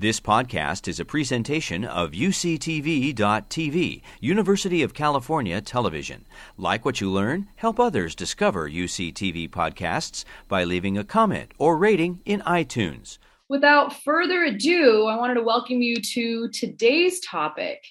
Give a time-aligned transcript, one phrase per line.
[0.00, 6.24] This podcast is a presentation of UCTV.tv, University of California Television.
[6.56, 12.20] Like what you learn, help others discover UCTV podcasts by leaving a comment or rating
[12.24, 13.18] in iTunes.
[13.48, 17.84] Without further ado, I wanted to welcome you to today's topic.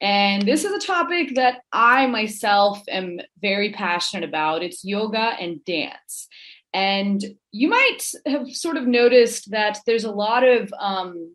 [0.00, 4.62] And this is a topic that I myself am very passionate about.
[4.62, 6.28] It's yoga and dance.
[6.72, 7.20] And
[7.50, 11.34] you might have sort of noticed that there's a lot of um,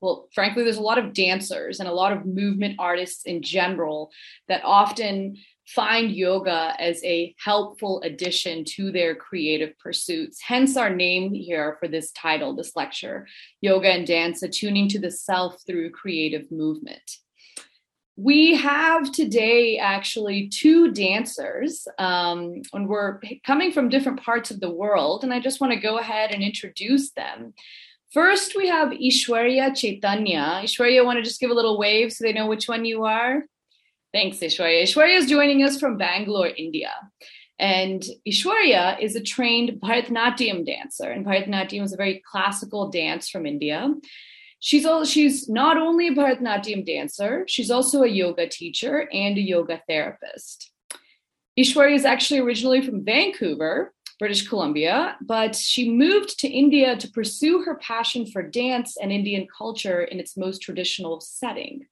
[0.00, 4.10] well, frankly, there's a lot of dancers and a lot of movement artists in general
[4.48, 5.36] that often
[5.66, 10.40] find yoga as a helpful addition to their creative pursuits.
[10.40, 13.26] Hence, our name here for this title, this lecture
[13.60, 17.02] Yoga and Dance Attuning to the Self Through Creative Movement.
[18.16, 24.72] We have today actually two dancers, um, and we're coming from different parts of the
[24.72, 25.22] world.
[25.22, 27.52] And I just want to go ahead and introduce them.
[28.12, 30.62] First, we have Ishwarya Chaitanya.
[30.64, 33.44] Ishwarya, want to just give a little wave so they know which one you are?
[34.14, 34.84] Thanks, Ishwarya.
[34.84, 36.92] Ishwarya is joining us from Bangalore, India.
[37.58, 43.44] And Ishwarya is a trained Bharatanatyam dancer, and Bharatanatyam is a very classical dance from
[43.44, 43.92] India.
[44.60, 49.42] She's all, she's not only a Bharatanatyam dancer, she's also a yoga teacher and a
[49.42, 50.70] yoga therapist.
[51.58, 57.62] Ishwarya is actually originally from Vancouver, British Columbia, but she moved to India to pursue
[57.62, 61.86] her passion for dance and Indian culture in its most traditional setting.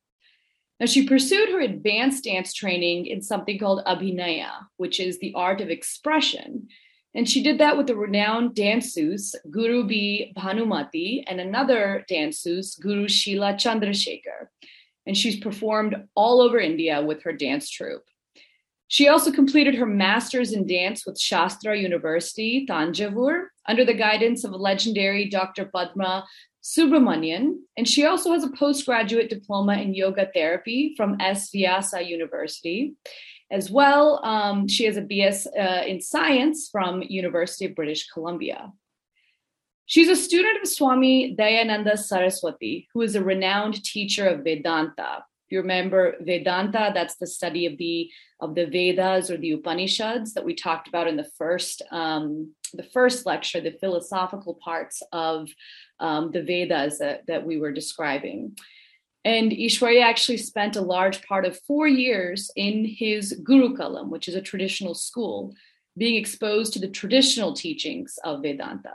[0.81, 5.61] Now, she pursued her advanced dance training in something called Abhinaya, which is the art
[5.61, 6.69] of expression.
[7.15, 10.35] And she did that with the renowned danseuse Guru B.
[10.37, 14.49] Bhanumati and another danseuse, Guru Sheila Chandrasekhar.
[15.07, 18.05] And she's performed all over India with her dance troupe.
[18.89, 24.53] She also completed her master's in dance with SASTRA University, Thanjavur, under the guidance of
[24.53, 25.65] legendary Dr.
[25.67, 26.25] Padma
[26.63, 27.57] Subramanian.
[27.77, 31.51] And she also has a postgraduate diploma in yoga therapy from S.
[31.51, 32.95] Vyasa University.
[33.51, 38.73] As well, um, she has a BS uh, in science from University of British Columbia.
[39.87, 45.61] She's a student of Swami Dayananda Saraswati, who is a renowned teacher of Vedanta, you
[45.61, 50.55] remember Vedanta, that's the study of the of the Vedas or the Upanishads that we
[50.55, 55.49] talked about in the first um, the first lecture, the philosophical parts of
[56.01, 58.57] um, the Vedas that, that we were describing.
[59.25, 64.37] And Ishwarya actually spent a large part of four years in his Gurukulam, which is
[64.37, 65.53] a traditional school,
[65.99, 68.95] being exposed to the traditional teachings of Vedanta.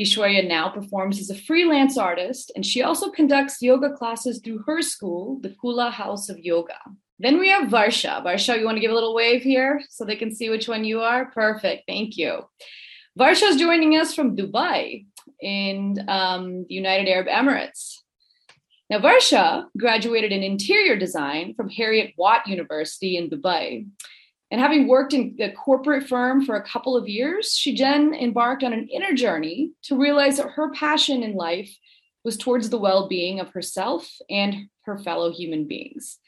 [0.00, 4.80] Ishwarya now performs as a freelance artist, and she also conducts yoga classes through her
[4.80, 6.78] school, the Kula House of Yoga.
[7.18, 8.24] Then we have Varsha.
[8.24, 10.84] Varsha, you want to give a little wave here so they can see which one
[10.84, 11.26] you are?
[11.26, 11.82] Perfect.
[11.86, 12.40] Thank you.
[13.18, 15.04] Varsha is joining us from Dubai
[15.42, 17.96] in um, the United Arab Emirates.
[18.88, 23.86] Now, Varsha graduated in interior design from Heriot-Watt University in Dubai.
[24.50, 28.64] And having worked in a corporate firm for a couple of years, she then embarked
[28.64, 31.70] on an inner journey to realize that her passion in life
[32.24, 36.18] was towards the well being of herself and her fellow human beings.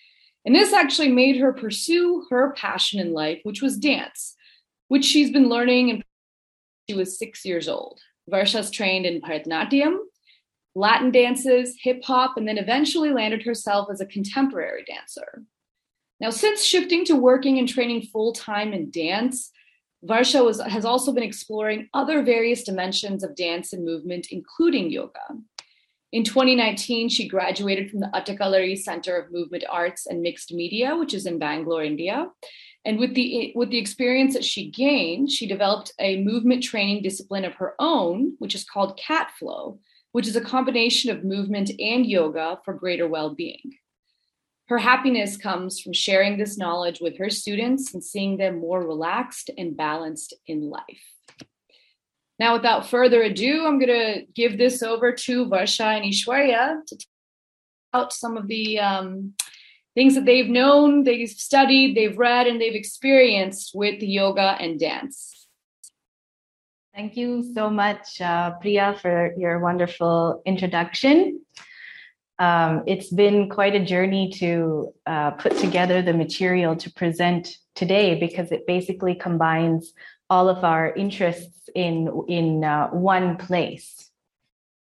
[0.44, 4.37] And this actually made her pursue her passion in life, which was dance,
[4.89, 6.04] which she's been learning and
[6.89, 8.00] she was six years old.
[8.31, 9.99] Varsha's trained in Bharatanatyam,
[10.75, 15.43] Latin dances, hip hop, and then eventually landed herself as a contemporary dancer.
[16.22, 19.50] Now, since shifting to working and training full time in dance,
[20.09, 25.19] Varsha was, has also been exploring other various dimensions of dance and movement, including yoga.
[26.12, 31.12] In 2019, she graduated from the Attakalari Center of Movement Arts and Mixed Media, which
[31.12, 32.28] is in Bangalore, India.
[32.84, 37.44] And with the, with the experience that she gained, she developed a movement training discipline
[37.44, 39.81] of her own, which is called Cat Flow,
[40.12, 43.72] which is a combination of movement and yoga for greater well being.
[44.68, 49.50] Her happiness comes from sharing this knowledge with her students and seeing them more relaxed
[49.58, 51.04] and balanced in life.
[52.38, 56.97] Now, without further ado, I'm going to give this over to Varsha and Ishwarya to
[56.97, 57.06] talk
[57.92, 59.34] about some of the um,
[59.94, 65.47] things that they've known, they've studied, they've read, and they've experienced with yoga and dance.
[66.94, 71.41] Thank you so much, uh, Priya, for your wonderful introduction
[72.42, 78.18] um, it's been quite a journey to uh, put together the material to present today
[78.18, 79.92] because it basically combines
[80.28, 84.10] all of our interests in in uh, one place.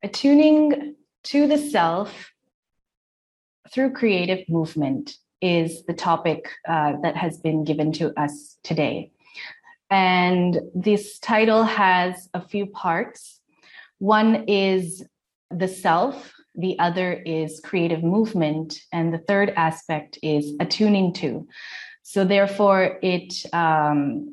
[0.02, 0.96] Attuning
[1.26, 2.32] to the self
[3.72, 9.12] through creative movement is the topic uh, that has been given to us today.
[9.92, 13.40] And this title has a few parts.
[14.00, 15.06] One is
[15.52, 21.48] the self, the other is creative movement, and the third aspect is attuning to.
[22.04, 24.32] So, therefore, it um,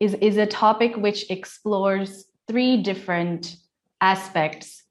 [0.00, 3.56] is is a topic which explores three different
[4.00, 4.84] aspects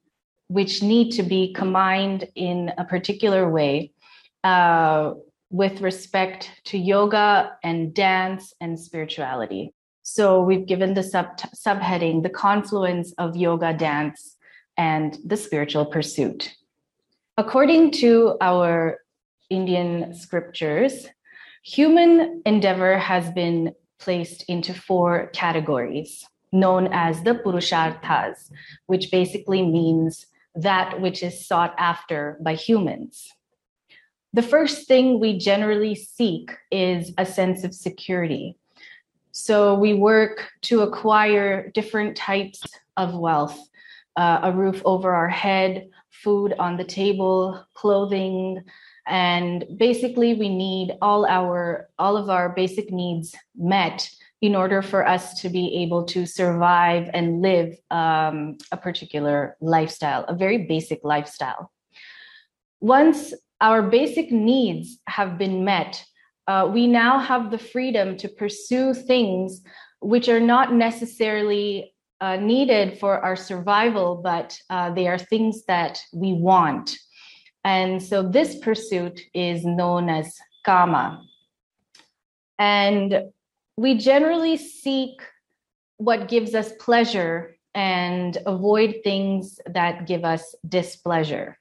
[0.48, 3.92] which need to be combined in a particular way
[4.44, 5.14] uh,
[5.50, 9.74] with respect to yoga and dance and spirituality.
[10.04, 14.38] So we've given the sub subheading the confluence of yoga, dance,
[14.78, 16.54] and the spiritual pursuit.
[17.40, 18.98] According to our
[19.52, 21.06] Indian scriptures,
[21.64, 28.50] human endeavor has been placed into four categories known as the Purusharthas,
[28.88, 30.26] which basically means
[30.56, 33.30] that which is sought after by humans.
[34.34, 38.58] The first thing we generally seek is a sense of security.
[39.32, 42.64] So we work to acquire different types
[42.98, 43.60] of wealth
[44.18, 45.90] uh, a roof over our head,
[46.24, 48.64] food on the table, clothing,
[49.08, 54.10] and basically we need all our all of our basic needs met
[54.42, 60.26] in order for us to be able to survive and live um, a particular lifestyle,
[60.26, 61.72] a very basic lifestyle.
[62.80, 66.04] Once our basic needs have been met,
[66.48, 69.62] uh, we now have the freedom to pursue things
[70.02, 76.02] which are not necessarily uh, needed for our survival, but uh, they are things that
[76.14, 76.98] we want.
[77.64, 80.36] And so this pursuit is known as
[80.66, 81.22] kama.
[82.58, 83.24] And
[83.76, 85.22] we generally seek
[85.98, 91.60] what gives us pleasure and avoid things that give us displeasure.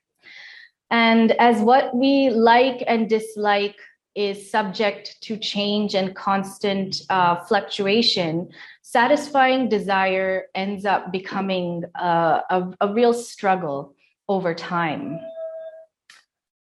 [0.91, 3.77] And as what we like and dislike
[4.17, 8.49] is subject to change and constant uh, fluctuation,
[8.83, 13.95] satisfying desire ends up becoming uh, a, a real struggle
[14.29, 15.21] over time.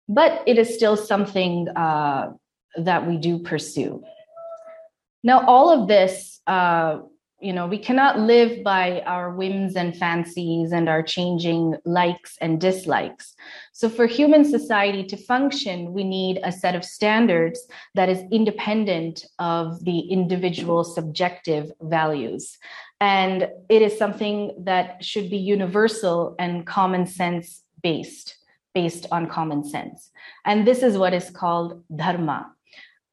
[0.09, 2.33] But it is still something uh,
[2.77, 4.03] that we do pursue.
[5.23, 6.99] Now, all of this, uh,
[7.44, 12.58] you know, we cannot live by our whims and fancies and our changing likes and
[12.58, 13.35] dislikes.
[13.73, 17.61] So, for human society to function, we need a set of standards
[17.94, 22.56] that is independent of the individual subjective values.
[22.99, 28.38] And it is something that should be universal and common sense based,
[28.75, 30.11] based on common sense.
[30.46, 32.50] And this is what is called dharma.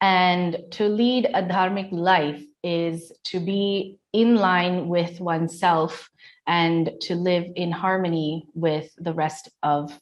[0.00, 6.08] And to lead a dharmic life is to be in line with oneself
[6.46, 9.98] and to live in harmony with the rest of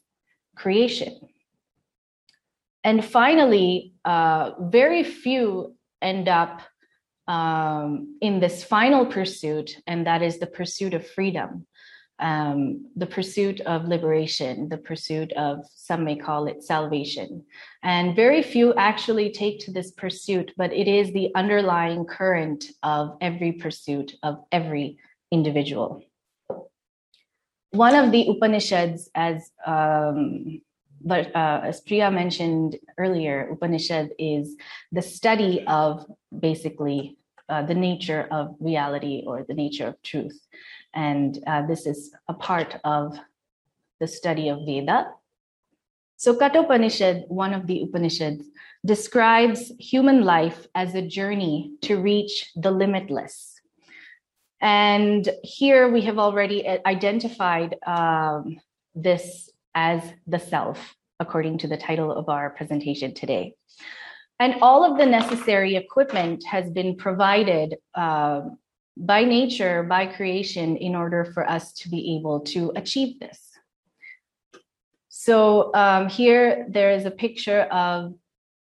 [0.55, 1.19] creation.
[2.83, 6.61] And finally, uh, very few end up
[7.27, 11.67] um, in this final pursuit, and that is the pursuit of freedom
[12.21, 17.43] um, the pursuit of liberation, the pursuit of, some may call it salvation.
[17.83, 23.17] And very few actually take to this pursuit, but it is the underlying current of
[23.19, 24.97] every pursuit of every
[25.31, 26.03] individual.
[27.71, 30.61] One of the Upanishads, as um,
[31.03, 34.55] but uh, as Priya mentioned earlier, Upanishad is
[34.91, 36.05] the study of
[36.37, 37.17] basically
[37.51, 40.39] uh, the nature of reality or the nature of truth.
[40.93, 43.17] And uh, this is a part of
[43.99, 45.11] the study of Veda.
[46.15, 48.45] So, Kathopanishad, one of the Upanishads,
[48.85, 53.59] describes human life as a journey to reach the limitless.
[54.61, 58.59] And here we have already identified um,
[58.93, 63.55] this as the self, according to the title of our presentation today.
[64.41, 68.41] And all of the necessary equipment has been provided uh,
[68.97, 73.39] by nature, by creation, in order for us to be able to achieve this.
[75.09, 78.15] So um, here there is a picture of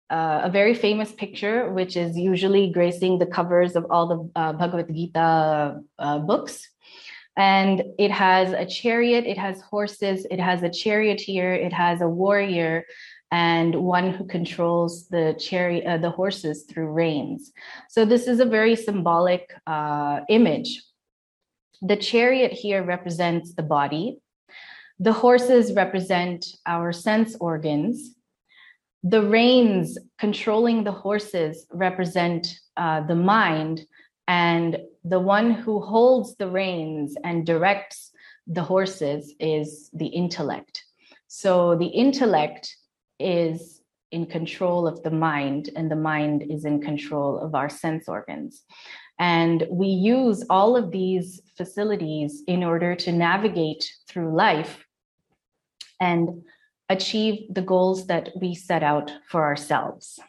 [0.10, 4.54] uh, a very famous picture, which is usually gracing the covers of all the uh,
[4.54, 6.68] Bhagavad Gita uh, books.
[7.38, 12.10] And it has a chariot, it has horses, it has a charioteer, it has a
[12.10, 12.84] warrior,
[13.32, 17.52] and one who controls the chariot, uh, the horses through reins.
[17.90, 20.84] So this is a very symbolic uh, image.
[21.82, 24.20] The chariot here represents the body.
[25.00, 28.16] The horses represent our sense organs.
[29.04, 33.86] The reins controlling the horses represent uh, the mind,
[34.28, 38.12] and the one who holds the reins and directs
[38.48, 40.84] the horses is the intellect.
[41.28, 42.76] So the intellect
[43.20, 43.82] is
[44.12, 48.64] in control of the mind, and the mind is in control of our sense organs.
[49.20, 54.86] And we use all of these facilities in order to navigate through life
[56.00, 56.44] and
[56.90, 60.20] achieve the goals that we set out for ourselves.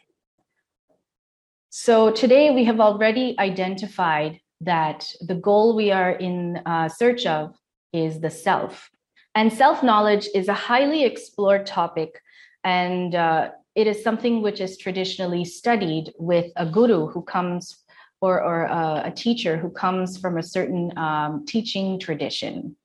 [1.69, 7.55] So today we have already identified that the goal we are in uh, search of
[7.93, 8.89] is the self.
[9.35, 12.19] And self knowledge is a highly explored topic,
[12.63, 17.83] and uh, it is something which is traditionally studied with a guru who comes
[18.21, 22.75] or, or uh, a teacher who comes from a certain um, teaching tradition.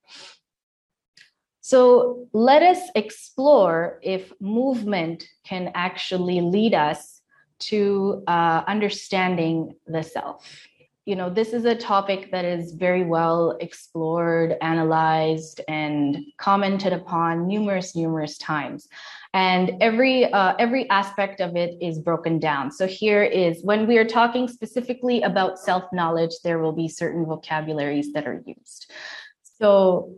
[1.61, 7.23] So let us explore if movement can actually lead us
[7.71, 10.69] to uh, understanding the self
[11.07, 17.47] you know, this is a topic that is very well explored, analyzed, and commented upon
[17.47, 18.89] numerous, numerous times.
[19.35, 22.71] And every uh, every aspect of it is broken down.
[22.71, 27.27] So here is when we are talking specifically about self knowledge, there will be certain
[27.27, 28.91] vocabularies that are used.
[29.43, 30.15] So,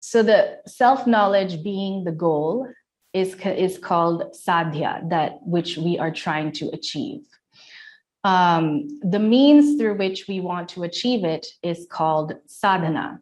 [0.00, 2.68] so the self knowledge being the goal
[3.12, 7.26] is is called sadhya, that which we are trying to achieve
[8.26, 13.20] um, the means through which we want to achieve it is called sadhana.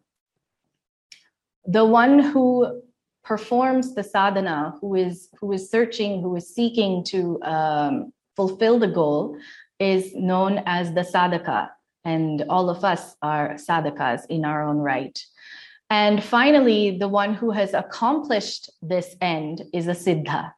[1.66, 2.80] The one who
[3.24, 8.88] performs the sadhana, who is who is searching, who is seeking to um, fulfill the
[8.88, 9.36] goal,
[9.78, 11.68] is known as the sadhaka,
[12.04, 15.18] and all of us are sadhakas in our own right.
[15.90, 20.52] And finally, the one who has accomplished this end is a siddha.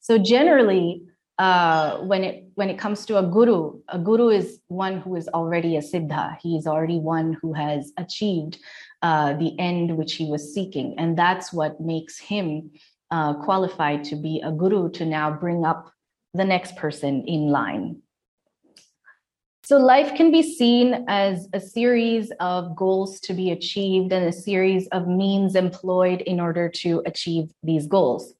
[0.00, 1.02] So generally,
[1.40, 5.26] uh, when it when it comes to a guru, a guru is one who is
[5.28, 6.36] already a siddha.
[6.42, 8.58] He is already one who has achieved
[9.00, 12.70] uh, the end which he was seeking, and that's what makes him
[13.10, 15.90] uh, qualified to be a guru to now bring up
[16.34, 18.02] the next person in line.
[19.64, 24.32] So life can be seen as a series of goals to be achieved and a
[24.32, 28.34] series of means employed in order to achieve these goals.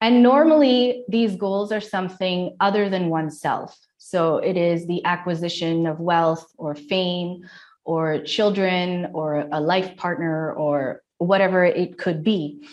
[0.00, 3.78] And normally, these goals are something other than oneself.
[3.98, 7.42] So it is the acquisition of wealth or fame
[7.84, 12.66] or children or a life partner or whatever it could be.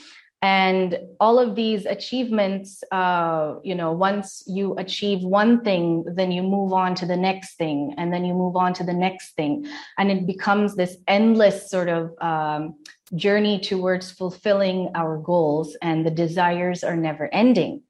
[0.44, 6.44] And all of these achievements, uh, you know, once you achieve one thing, then you
[6.44, 9.66] move on to the next thing, and then you move on to the next thing.
[9.98, 12.76] And it becomes this endless sort of um,
[13.16, 17.84] journey towards fulfilling our goals, and the desires are never ending.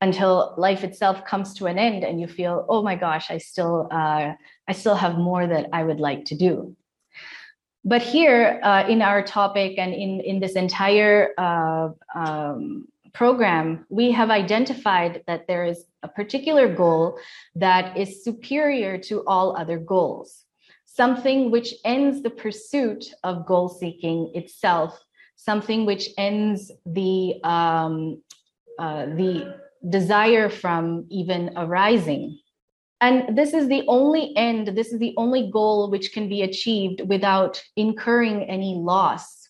[0.00, 3.86] Until life itself comes to an end and you feel oh my gosh i still
[3.92, 4.32] uh,
[4.66, 6.76] i still have more that i would like to do.
[7.84, 14.10] But here uh, in our topic and in in this entire uh, um, program we
[14.10, 17.18] have identified that there is a particular goal
[17.54, 20.44] that is superior to all other goals
[20.94, 24.98] something which ends the pursuit of goal seeking itself,
[25.36, 28.22] something which ends the um,
[28.78, 29.58] uh, the
[29.88, 32.38] desire from even arising.
[33.00, 37.00] And this is the only end, this is the only goal which can be achieved
[37.08, 39.48] without incurring any loss.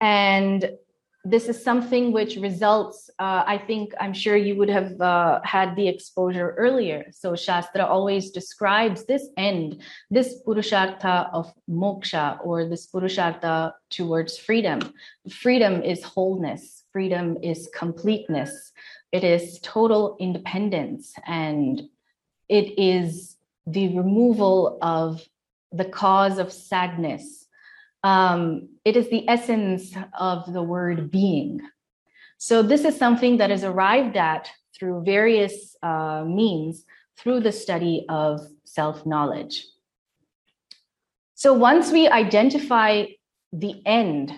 [0.00, 0.72] And
[1.24, 5.76] this is something which results uh, i think i'm sure you would have uh, had
[5.76, 7.04] the exposure earlier.
[7.12, 14.80] So shastra always describes this end this purushartha of moksha or this purushartha towards freedom.
[15.30, 16.84] Freedom is wholeness.
[16.92, 18.72] Freedom is completeness.
[19.12, 21.14] It is total independence.
[21.26, 21.82] And
[22.48, 23.36] it is
[23.66, 25.24] the removal of
[25.72, 27.39] the cause of sadness
[28.02, 31.60] um, it is the essence of the word being.
[32.38, 36.84] So, this is something that is arrived at through various uh, means
[37.18, 39.66] through the study of self knowledge.
[41.34, 43.06] So, once we identify
[43.52, 44.32] the end,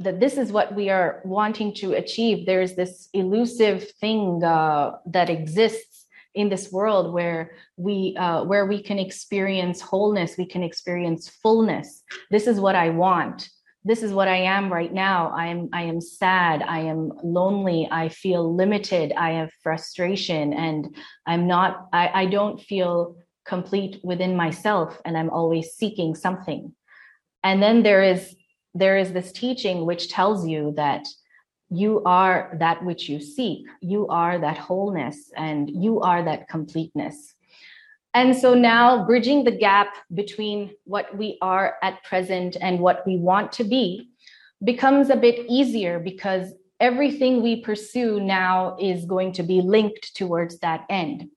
[0.00, 5.30] that this is what we are wanting to achieve, there's this elusive thing uh, that
[5.30, 11.28] exists in this world where we uh, where we can experience wholeness we can experience
[11.42, 12.02] fullness.
[12.30, 13.48] This is what i want.
[13.84, 15.32] This is what i am right now.
[15.34, 16.62] I am i am sad.
[16.62, 17.88] I am lonely.
[17.90, 19.12] I feel limited.
[19.12, 25.30] I have frustration and i'm not i, I don't feel complete within myself and i'm
[25.30, 26.74] always seeking something.
[27.42, 28.34] And then there is
[28.74, 31.06] there is this teaching which tells you that
[31.70, 33.66] you are that which you seek.
[33.80, 37.34] You are that wholeness and you are that completeness.
[38.14, 43.18] And so now, bridging the gap between what we are at present and what we
[43.18, 44.08] want to be
[44.64, 50.58] becomes a bit easier because everything we pursue now is going to be linked towards
[50.60, 51.28] that end.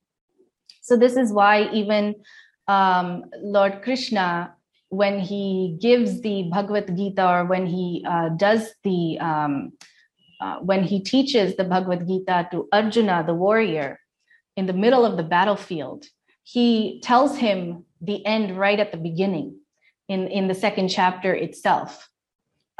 [0.82, 2.16] So, this is why even
[2.68, 4.56] um, Lord Krishna
[4.92, 9.72] when he gives the Bhagavad Gita or when he uh, does the um,
[10.42, 14.00] uh, when he teaches the Bhagavad Gita to Arjuna, the warrior,
[14.58, 16.06] in the middle of the battlefield,
[16.44, 19.60] he tells him the end right at the beginning
[20.10, 22.10] in, in the second chapter itself.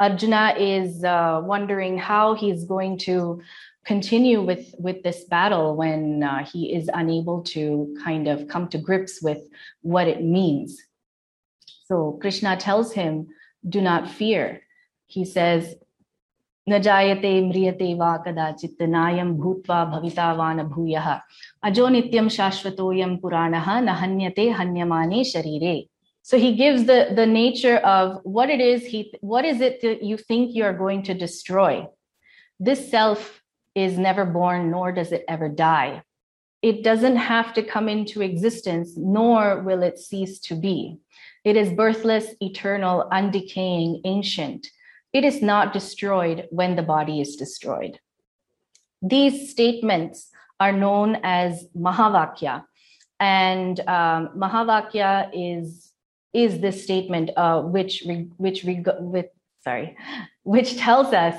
[0.00, 3.40] Arjuna is uh, wondering how he's going to
[3.84, 8.78] continue with, with this battle when uh, he is unable to kind of come to
[8.78, 9.38] grips with
[9.82, 10.80] what it means.
[11.86, 13.28] So Krishna tells him,
[13.68, 14.62] Do not fear.
[15.06, 15.74] He says,
[16.69, 21.07] न जायते म्रियते वा कदाचित् नायं भूत्वा भवितावान् भूयः
[21.67, 25.77] अजो नित्यं शाश्वतोऽयं पुराणः न हन्यते हन्यमाने शरीरे
[26.29, 30.03] so he gives the the nature of what it is he what is it that
[30.03, 31.87] you think you are going to destroy
[32.59, 33.41] this self
[33.75, 36.03] is never born nor does it ever die
[36.61, 40.97] it doesn't have to come into existence nor will it cease to be
[41.45, 44.67] it is birthless eternal undecaying ancient
[45.12, 47.98] it is not destroyed when the body is destroyed.
[49.02, 52.64] These statements are known as Mahavakya.
[53.18, 55.92] And um, Mahavakya is,
[56.32, 58.04] is this statement uh, which,
[58.36, 59.26] which, with,
[59.62, 59.96] sorry,
[60.44, 61.36] which tells us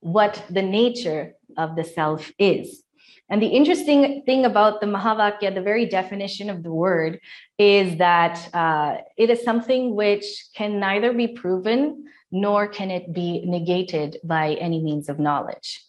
[0.00, 2.82] what the nature of the self is.
[3.28, 7.20] And the interesting thing about the Mahavakya, the very definition of the word,
[7.58, 13.44] is that uh, it is something which can neither be proven nor can it be
[13.44, 15.84] negated by any means of knowledge.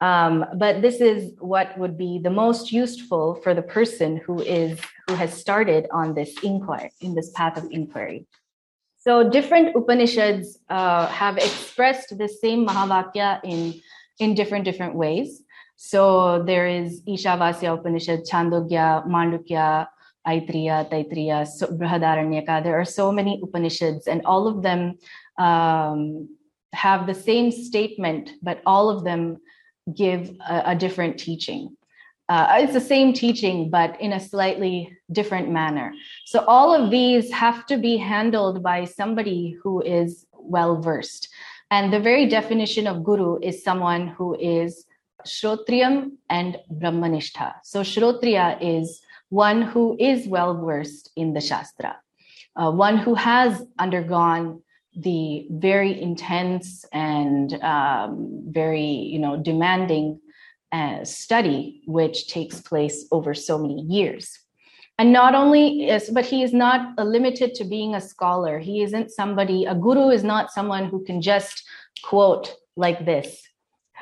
[0.00, 4.80] Um, but this is what would be the most useful for the person who is
[5.06, 8.26] who has started on this inquiry in this path of inquiry.
[8.96, 13.80] So different Upanishads uh, have expressed the same Mahavakya in
[14.18, 15.42] in different different ways.
[15.76, 19.86] So there is Ishavasya Upanishad, Chandogya, Mandukya,
[20.26, 21.66] Aitareya, Taittiriya, so.
[22.62, 24.98] There are so many Upanishads, and all of them
[25.40, 26.28] um,
[26.72, 29.38] have the same statement, but all of them
[30.02, 31.76] give a, a different teaching.
[32.28, 35.92] Uh, it's the same teaching, but in a slightly different manner.
[36.26, 41.28] So all of these have to be handled by somebody who is well versed.
[41.72, 44.86] And the very definition of guru is someone who is
[45.26, 47.54] Shrotriyam and Brahmanishtha.
[47.64, 49.00] So Shrotriya is
[49.30, 51.96] one who is well versed in the Shastra,
[52.56, 54.62] uh, one who has undergone
[54.96, 60.20] the very intense and um, very you know demanding
[60.72, 64.38] uh, study which takes place over so many years.
[64.98, 68.58] And not only is but he is not limited to being a scholar.
[68.58, 71.64] He isn't somebody a guru is not someone who can just
[72.02, 73.42] quote like this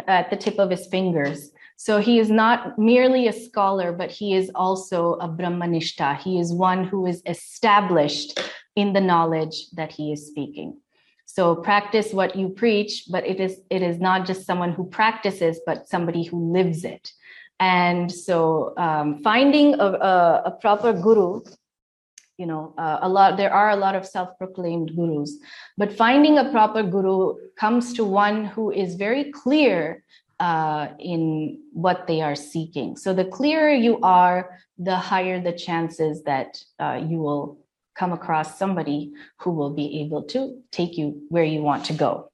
[0.07, 1.51] at the tip of his fingers.
[1.77, 6.19] So he is not merely a scholar but he is also a brahmanishta.
[6.19, 8.41] He is one who is established
[8.79, 10.79] in the knowledge that he is speaking.
[11.27, 15.61] So practice what you preach, but it is it is not just someone who practices,
[15.67, 17.13] but somebody who lives it.
[17.61, 21.41] And so um, finding a, a, a, proper guru,
[22.39, 25.33] you know, uh, a lot there are a lot of self-proclaimed gurus,
[25.77, 30.05] but finding a proper guru comes to one who is very clear
[30.39, 32.97] uh, in what they are seeking.
[32.97, 34.39] So the clearer you are,
[34.79, 37.59] the higher the chances that uh, you will
[37.99, 42.31] come across somebody who will be able to take you where you want to go.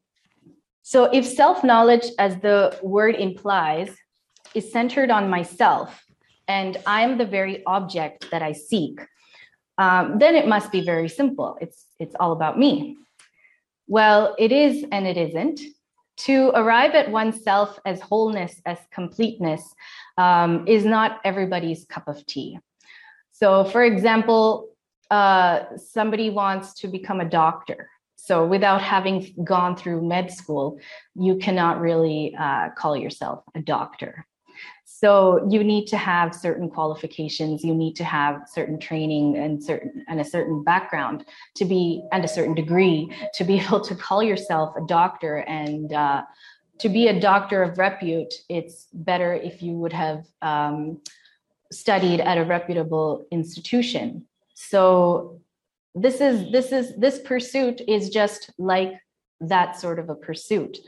[0.82, 3.90] So, if self knowledge, as the word implies,
[4.54, 6.04] is centered on myself
[6.46, 9.00] and I am the very object that I seek,
[9.78, 11.56] um, then it must be very simple.
[11.60, 12.96] It's, it's all about me.
[13.86, 15.60] Well, it is and it isn't.
[16.16, 19.74] To arrive at oneself as wholeness, as completeness,
[20.16, 22.58] um, is not everybody's cup of tea.
[23.32, 24.68] So, for example,
[25.14, 27.88] uh, somebody wants to become a doctor.
[28.16, 30.78] So, without having gone through med school,
[31.14, 34.26] you cannot really uh, call yourself a doctor.
[34.84, 37.62] So, you need to have certain qualifications.
[37.62, 41.26] You need to have certain training and certain and a certain background
[41.58, 43.00] to be and a certain degree
[43.34, 45.34] to be able to call yourself a doctor.
[45.62, 46.22] And uh,
[46.82, 51.02] to be a doctor of repute, it's better if you would have um,
[51.70, 54.26] studied at a reputable institution
[54.68, 55.40] so
[55.94, 58.92] this is this is this pursuit is just like
[59.40, 60.78] that sort of a pursuit.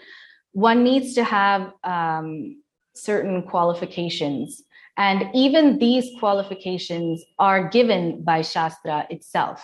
[0.52, 2.62] One needs to have um,
[2.94, 4.62] certain qualifications.
[4.98, 9.62] And even these qualifications are given by shastra itself.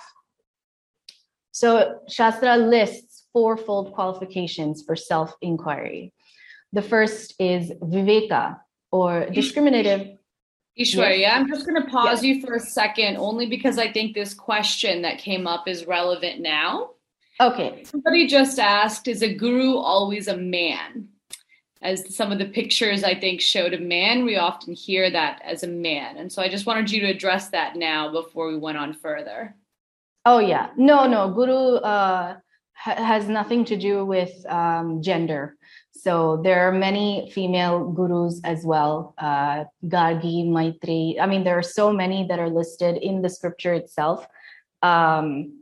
[1.52, 6.12] So shastra lists fourfold qualifications for self inquiry
[6.72, 8.58] the first is viveka
[8.90, 10.16] or discriminative
[10.78, 11.32] Ishwarya, yes.
[11.34, 12.36] I'm just going to pause yes.
[12.36, 16.40] you for a second, only because I think this question that came up is relevant
[16.40, 16.90] now.
[17.40, 17.84] Okay.
[17.84, 21.08] Somebody just asked, is a guru always a man?
[21.82, 25.62] As some of the pictures I think showed a man, we often hear that as
[25.62, 26.16] a man.
[26.16, 29.56] And so I just wanted you to address that now before we went on further.
[30.24, 30.70] Oh, yeah.
[30.76, 31.32] No, no.
[31.32, 32.36] Guru uh,
[32.74, 35.56] ha- has nothing to do with um, gender.
[36.02, 39.14] So there are many female gurus as well.
[39.18, 41.20] Uh, Gargi, Maitri.
[41.20, 44.26] I mean, there are so many that are listed in the scripture itself.
[44.82, 45.60] Um,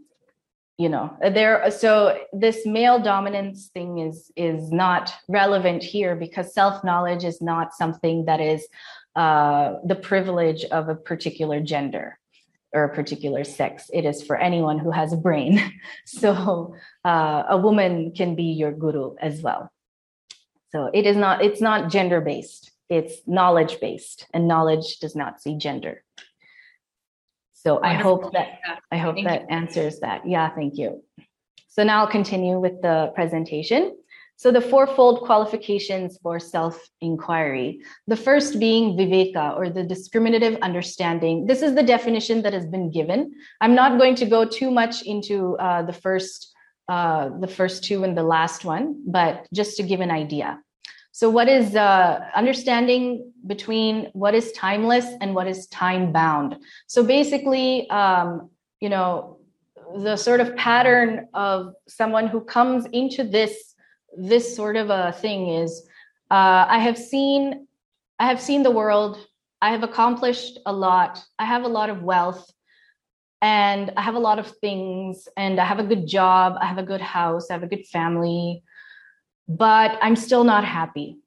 [0.78, 1.70] you know, there.
[1.70, 7.74] So this male dominance thing is is not relevant here because self knowledge is not
[7.74, 8.66] something that is
[9.16, 12.18] uh, the privilege of a particular gender
[12.72, 13.90] or a particular sex.
[13.92, 15.60] It is for anyone who has a brain.
[16.06, 16.74] So
[17.04, 19.70] uh, a woman can be your guru as well.
[20.72, 25.40] So it is not, it's not gender based, it's knowledge based, and knowledge does not
[25.40, 26.04] see gender.
[27.52, 29.48] So I hope that I hope thank that you.
[29.48, 30.26] answers that.
[30.26, 31.04] Yeah, thank you.
[31.68, 33.96] So now I'll continue with the presentation.
[34.36, 37.82] So the fourfold qualifications for self-inquiry.
[38.06, 41.46] The first being viveka or the discriminative understanding.
[41.46, 43.34] This is the definition that has been given.
[43.60, 46.54] I'm not going to go too much into uh, the first
[46.88, 50.58] uh, the first two and the last one, but just to give an idea.
[51.12, 56.56] So, what is uh, understanding between what is timeless and what is time bound?
[56.86, 59.38] So, basically, um, you know,
[59.96, 63.74] the sort of pattern of someone who comes into this
[64.16, 65.86] this sort of a thing is
[66.30, 67.66] uh, I have seen
[68.18, 69.18] I have seen the world.
[69.62, 71.22] I have accomplished a lot.
[71.38, 72.50] I have a lot of wealth
[73.42, 76.78] and I have a lot of things and I have a good job, I have
[76.78, 78.62] a good house, I have a good family,
[79.48, 81.18] but I'm still not happy.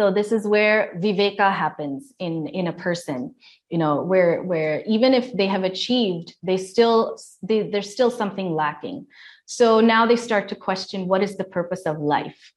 [0.00, 3.32] So this is where viveka happens in in a person,
[3.70, 8.54] you know, where where even if they have achieved, they still they, there's still something
[8.54, 9.06] lacking.
[9.46, 12.52] So now they start to question what is the purpose of life,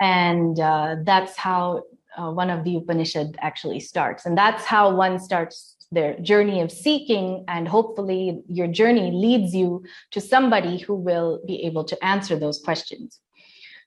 [0.00, 1.82] and uh, that's how
[2.16, 6.72] uh, one of the Upanishad actually starts, and that's how one starts their journey of
[6.72, 12.38] seeking and hopefully your journey leads you to somebody who will be able to answer
[12.38, 13.20] those questions.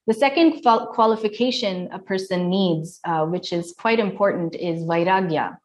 [0.08, 5.58] The second qualification a person needs uh, which is quite important is vairagya.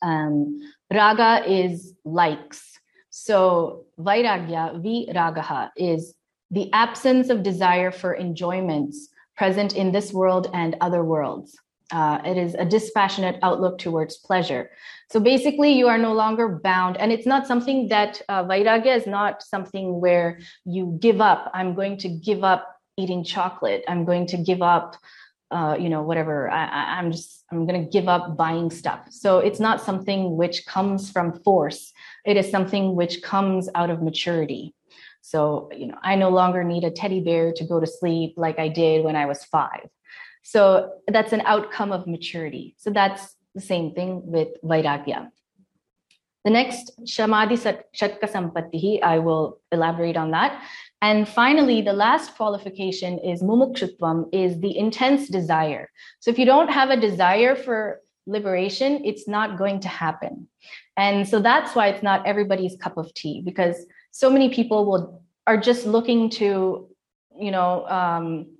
[0.00, 0.58] Um,
[0.92, 2.80] raga is likes.
[3.10, 6.14] So vairagya viragaha is
[6.50, 11.58] the absence of desire for enjoyments present in this world and other worlds
[11.92, 14.70] uh, it is a dispassionate outlook towards pleasure.
[15.10, 19.06] So basically, you are no longer bound, and it's not something that uh, vairagya is
[19.06, 21.50] not something where you give up.
[21.52, 23.84] I'm going to give up eating chocolate.
[23.86, 24.96] I'm going to give up,
[25.50, 26.50] uh, you know, whatever.
[26.50, 29.08] I, I'm just I'm going to give up buying stuff.
[29.10, 31.92] So it's not something which comes from force.
[32.24, 34.74] It is something which comes out of maturity.
[35.20, 38.58] So you know, I no longer need a teddy bear to go to sleep like
[38.58, 39.88] I did when I was five
[40.42, 42.74] so that's an outcome of maturity.
[42.78, 45.28] So that's the same thing with Vairagya.
[46.44, 47.56] The next, Shamadi
[47.96, 50.60] Shatka I will elaborate on that.
[51.00, 55.88] And finally, the last qualification is Mumukshutvam, is the intense desire.
[56.20, 60.48] So if you don't have a desire for liberation, it's not going to happen.
[60.96, 63.76] And so that's why it's not everybody's cup of tea, because
[64.10, 66.88] so many people will are just looking to,
[67.36, 68.51] you know, um,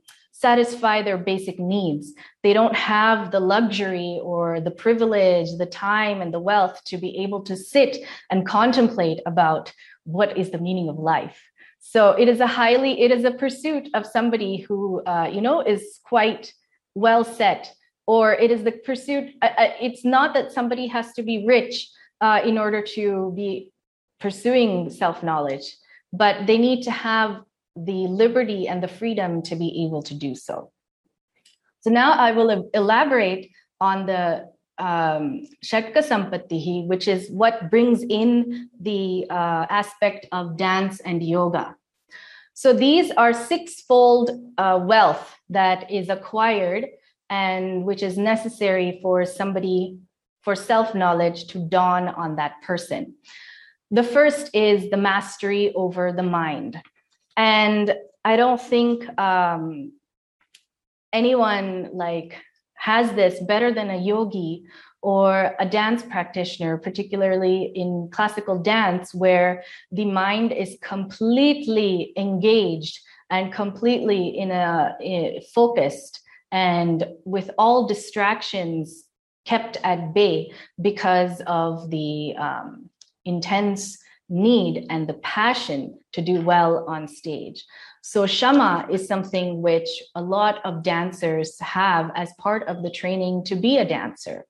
[0.42, 2.12] satisfy their basic needs.
[2.42, 7.22] They don't have the luxury or the privilege, the time and the wealth to be
[7.24, 7.92] able to sit
[8.30, 9.72] and contemplate about
[10.04, 11.38] what is the meaning of life.
[11.78, 15.60] So it is a highly, it is a pursuit of somebody who, uh, you know,
[15.60, 16.52] is quite
[16.94, 17.72] well set,
[18.06, 19.26] or it is the pursuit.
[19.40, 21.74] Uh, uh it's not that somebody has to be rich
[22.20, 23.72] uh, in order to be
[24.20, 25.66] pursuing self knowledge,
[26.12, 27.30] but they need to have
[27.76, 30.70] the liberty and the freedom to be able to do so.
[31.80, 39.26] So now I will elaborate on the um, Sampattihi, which is what brings in the
[39.28, 41.76] uh, aspect of dance and yoga.
[42.54, 46.86] So these are sixfold uh, wealth that is acquired
[47.30, 49.98] and which is necessary for somebody,
[50.42, 53.14] for self knowledge to dawn on that person.
[53.90, 56.80] The first is the mastery over the mind.
[57.36, 59.92] And I don't think um,
[61.12, 62.36] anyone like
[62.74, 64.64] has this better than a yogi
[65.02, 72.98] or a dance practitioner, particularly in classical dance, where the mind is completely engaged
[73.30, 76.20] and completely in a, in, focused
[76.52, 79.04] and with all distractions
[79.44, 82.88] kept at bay because of the um,
[83.24, 83.98] intense
[84.32, 87.64] need and the passion to do well on stage.
[88.02, 93.44] So, Shama is something which a lot of dancers have as part of the training
[93.44, 94.44] to be a dancer.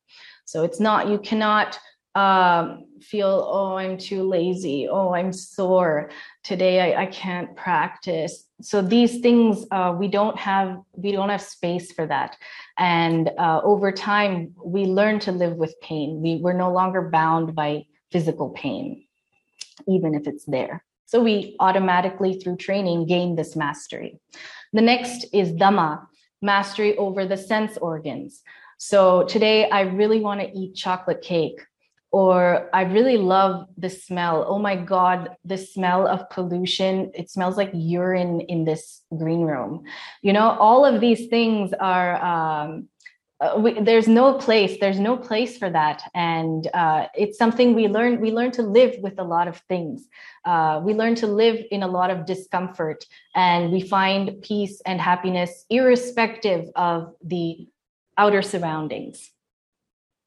[0.44, 1.78] So, it's not, you cannot
[2.14, 4.86] um, feel, oh, I'm too lazy.
[4.88, 6.10] Oh, I'm sore.
[6.44, 8.44] Today I, I can't practice.
[8.60, 12.36] So these things uh, we don't have we don't have space for that.
[12.78, 16.20] And uh, over time, we learn to live with pain.
[16.22, 19.04] We, we're no longer bound by physical pain,
[19.88, 20.84] even if it's there.
[21.06, 24.18] So we automatically, through training, gain this mastery.
[24.72, 26.08] The next is Dama,
[26.40, 28.42] mastery over the sense organs.
[28.78, 31.60] So today, I really want to eat chocolate cake
[32.12, 34.44] or I really love the smell.
[34.46, 37.10] Oh my God, the smell of pollution.
[37.14, 39.84] It smells like urine in this green room.
[40.20, 42.88] You know, all of these things are, um,
[43.42, 46.08] uh, we, there's no place, there's no place for that.
[46.14, 50.06] And uh, it's something we learn, we learn to live with a lot of things.
[50.44, 55.00] Uh, we learn to live in a lot of discomfort and we find peace and
[55.00, 57.66] happiness irrespective of the
[58.16, 59.30] outer surroundings.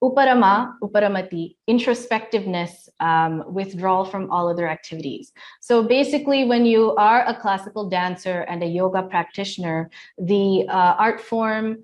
[0.03, 5.31] Uparama, uparamati, introspectiveness, um, withdrawal from all other activities.
[5.61, 11.21] So basically, when you are a classical dancer and a yoga practitioner, the uh, art
[11.21, 11.77] form,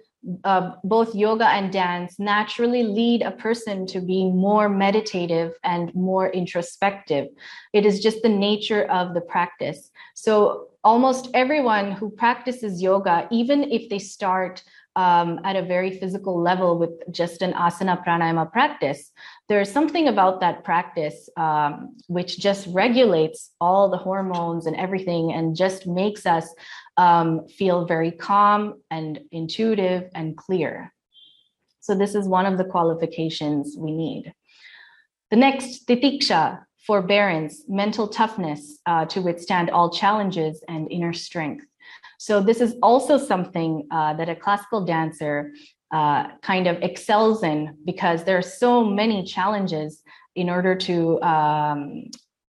[0.44, 6.30] uh, both yoga and dance, naturally lead a person to be more meditative and more
[6.30, 7.28] introspective.
[7.74, 9.90] It is just the nature of the practice.
[10.14, 14.64] So almost everyone who practices yoga, even if they start
[14.96, 19.12] um, at a very physical level with just an asana pranayama practice,
[19.48, 25.56] there's something about that practice um, which just regulates all the hormones and everything and
[25.56, 26.54] just makes us
[26.98, 30.94] um, feel very calm and intuitive and clear.
[31.80, 34.34] So, this is one of the qualifications we need.
[35.30, 41.66] The next, titiksha, forbearance, mental toughness uh, to withstand all challenges and inner strength.
[42.18, 45.54] So this is also something uh, that a classical dancer
[45.92, 50.04] uh, kind of excels in because there are so many challenges
[50.36, 52.12] in order to um,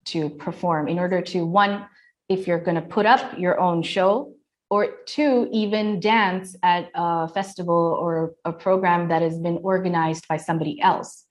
[0.06, 0.88] to perform.
[0.88, 1.88] In order to one,
[2.30, 4.32] if you're going to put up your own show,
[4.72, 10.38] or two, even dance at a festival or a program that has been organized by
[10.38, 11.26] somebody else.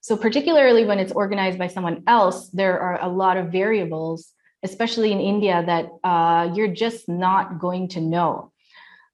[0.00, 4.32] So particularly when it's organized by someone else, there are a lot of variables
[4.62, 8.52] especially in India, that uh, you're just not going to know.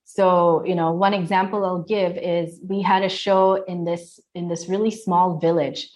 [0.05, 4.49] So, you know, one example I'll give is we had a show in this in
[4.49, 5.91] this really small village,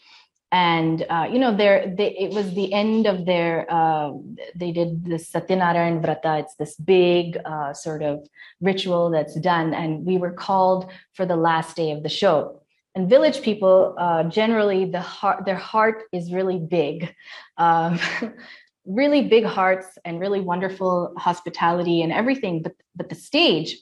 [0.53, 3.67] and uh, you know, there they, it was the end of their.
[3.71, 4.13] Uh,
[4.55, 6.41] they did this Satyanarayan Vrata.
[6.41, 8.27] It's this big uh, sort of
[8.61, 12.61] ritual that's done, and we were called for the last day of the show
[12.95, 17.15] and village people uh, generally the heart their heart is really big
[17.57, 17.99] um,
[18.85, 23.77] really big hearts and really wonderful hospitality and everything but but the stage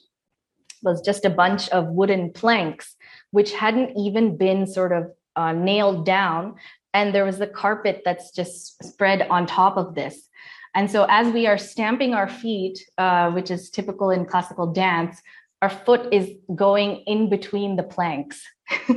[0.81, 2.95] was just a bunch of wooden planks
[3.31, 6.55] which hadn't even been sort of uh, nailed down
[6.93, 10.27] and there was the carpet that's just spread on top of this.
[10.75, 15.21] And so as we are stamping our feet uh, which is typical in classical dance
[15.61, 18.41] our foot is going in between the planks.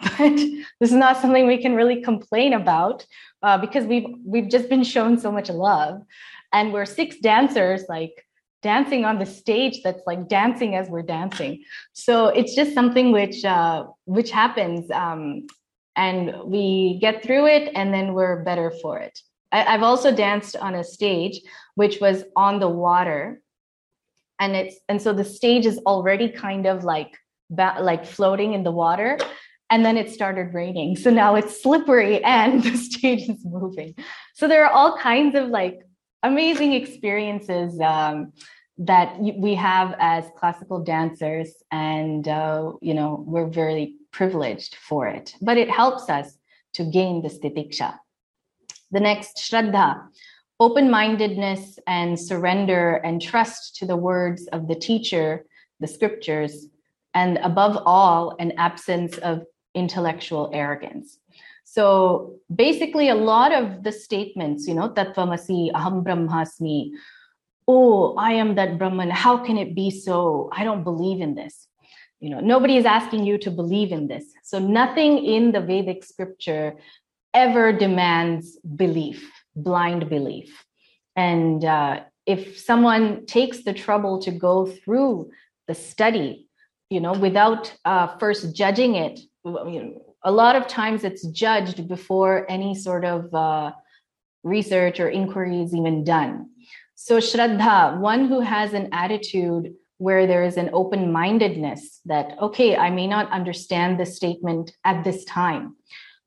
[0.00, 0.36] But
[0.80, 3.06] this is not something we can really complain about
[3.42, 6.02] uh, because we've we've just been shown so much love.
[6.52, 8.25] And we're six dancers like
[8.62, 11.62] dancing on the stage that's like dancing as we're dancing.
[11.92, 15.46] So it's just something which uh, which happens um,
[15.94, 19.18] and we get through it and then we're better for it.
[19.52, 21.40] I, i've also danced on a stage
[21.76, 23.40] which was on the water
[24.40, 27.16] and it's and so the stage is already kind of like
[27.50, 29.18] ba- like floating in the water
[29.70, 30.96] and then it started raining.
[30.96, 33.94] So now it's slippery and the stage is moving.
[34.34, 35.80] So there are all kinds of like
[36.26, 38.32] amazing experiences um,
[38.78, 45.34] that we have as classical dancers and uh, you know we're very privileged for it
[45.40, 46.38] but it helps us
[46.74, 47.90] to gain this titiksha
[48.90, 49.88] the next shraddha
[50.58, 55.44] open-mindedness and surrender and trust to the words of the teacher
[55.80, 56.66] the scriptures
[57.16, 59.42] and above all an absence of
[59.74, 61.18] intellectual arrogance.
[61.76, 66.92] So basically, a lot of the statements, you know, Tatvamasi, Aham Brahmasmi,
[67.68, 69.10] oh, I am that Brahman.
[69.10, 70.48] How can it be so?
[70.52, 71.68] I don't believe in this.
[72.18, 74.24] You know, nobody is asking you to believe in this.
[74.42, 76.76] So nothing in the Vedic scripture
[77.34, 80.64] ever demands belief, blind belief.
[81.14, 85.30] And uh, if someone takes the trouble to go through
[85.68, 86.48] the study,
[86.88, 91.88] you know, without uh, first judging it you know, a lot of times it's judged
[91.88, 93.72] before any sort of uh,
[94.42, 96.50] research or inquiry is even done.
[96.94, 102.76] So, Shraddha, one who has an attitude where there is an open mindedness that, okay,
[102.76, 105.76] I may not understand this statement at this time,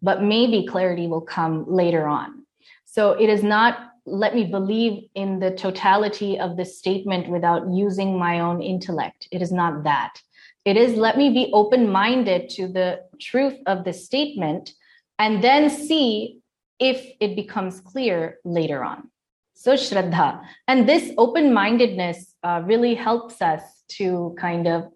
[0.01, 2.45] but maybe clarity will come later on.
[2.85, 8.17] So, it is not let me believe in the totality of this statement without using
[8.17, 9.27] my own intellect.
[9.31, 10.19] It is not that.
[10.65, 14.73] It is let me be open minded to the truth of the statement
[15.17, 16.39] and then see
[16.79, 19.09] if it becomes clear later on.
[19.53, 20.41] So, Shraddha.
[20.67, 23.61] And this open mindedness uh, really helps us
[23.97, 24.89] to kind of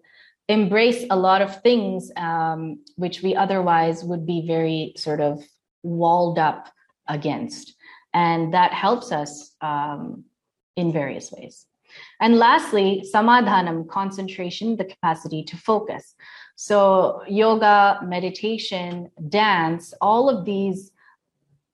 [0.48, 5.42] embrace a lot of things um, which we otherwise would be very sort of
[5.82, 6.70] walled up
[7.08, 7.74] against.
[8.14, 10.24] And that helps us um,
[10.76, 11.66] in various ways.
[12.20, 16.14] And lastly, samadhanam, concentration, the capacity to focus.
[16.56, 20.92] So, yoga, meditation, dance, all of these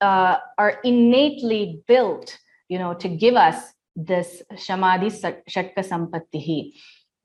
[0.00, 5.11] uh, are innately built, you know, to give us this Shamadi
[5.48, 6.72] Shatka sampattihi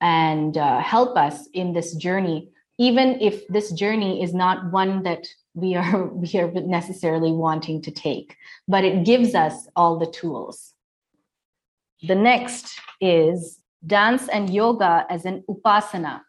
[0.01, 5.25] and uh, help us in this journey, even if this journey is not one that
[5.53, 8.35] we are we are necessarily wanting to take,
[8.67, 10.74] but it gives us all the tools.
[12.07, 16.21] The next is dance and yoga as an upasana.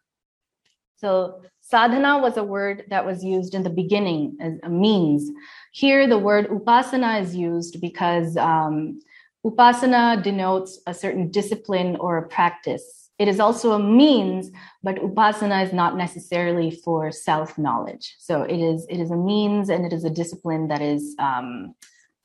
[0.96, 5.30] So sadhana was a word that was used in the beginning as a means.
[5.72, 9.00] Here, the word upasana is used because um,
[9.44, 13.10] upasana denotes a certain discipline or a practice.
[13.18, 14.50] It is also a means,
[14.82, 18.16] but upasana is not necessarily for self knowledge.
[18.18, 21.74] So it is it is a means and it is a discipline that is um,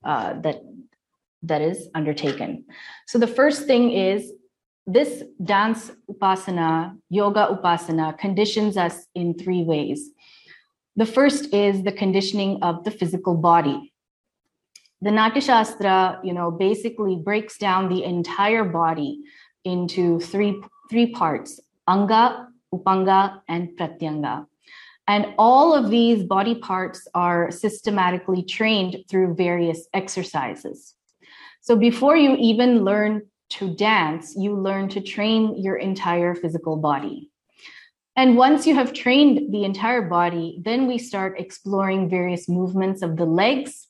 [0.04, 0.62] uh, that
[1.44, 2.66] that is undertaken.
[3.08, 4.32] So the first thing is
[4.88, 10.10] this dance upasana, yoga upasana conditions us in three ways.
[10.96, 13.94] The first is the conditioning of the physical body.
[15.02, 19.22] The Natya Shastra, you know, basically breaks down the entire body
[19.64, 24.46] into three, three parts, anga, upanga, and pratyanga.
[25.08, 30.96] And all of these body parts are systematically trained through various exercises.
[31.62, 37.30] So before you even learn to dance, you learn to train your entire physical body.
[38.16, 43.16] And once you have trained the entire body, then we start exploring various movements of
[43.16, 43.88] the legs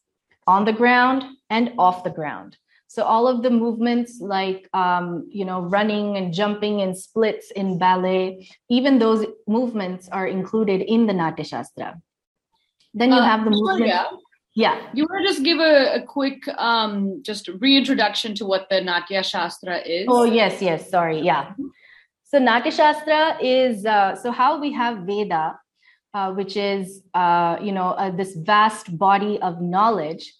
[0.47, 2.57] on the ground and off the ground.
[2.88, 7.77] So all of the movements like um, you know running and jumping and splits in
[7.77, 12.01] ballet, even those movements are included in the Natya Shastra.
[12.93, 13.88] Then you uh, have the movement.
[13.88, 14.07] Yeah.
[14.53, 18.81] Yeah, you want to just give a, a quick um, just reintroduction to what the
[18.81, 20.07] Natya Shastra is?
[20.09, 20.89] Oh, yes, yes.
[20.89, 21.21] Sorry.
[21.21, 21.53] Yeah.
[22.25, 25.57] So Natya Shastra is uh, so how we have Veda,
[26.13, 30.33] uh, which is uh, you know uh, this vast body of knowledge,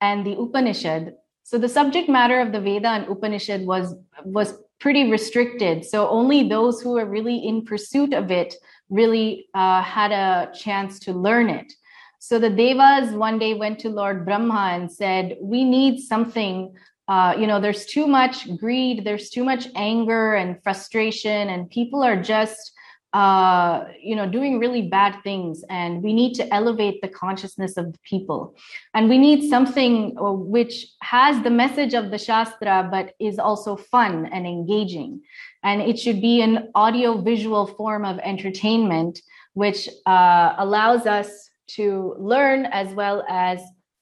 [0.00, 1.12] and the Upanishad.
[1.42, 5.84] So the subject matter of the Veda and Upanishad was was pretty restricted.
[5.84, 8.54] So only those who were really in pursuit of it
[8.88, 11.72] really uh, had a chance to learn it.
[12.18, 16.74] So the Devas one day went to Lord Brahma and said, We need something.
[17.06, 22.02] Uh, you know, there's too much greed, there's too much anger and frustration, and people
[22.02, 22.72] are just,
[23.14, 25.64] uh, you know, doing really bad things.
[25.70, 28.56] And we need to elevate the consciousness of the people.
[28.92, 33.76] And we need something uh, which has the message of the Shastra, but is also
[33.76, 35.22] fun and engaging.
[35.62, 39.22] And it should be an audio visual form of entertainment,
[39.54, 43.60] which uh, allows us to learn as well as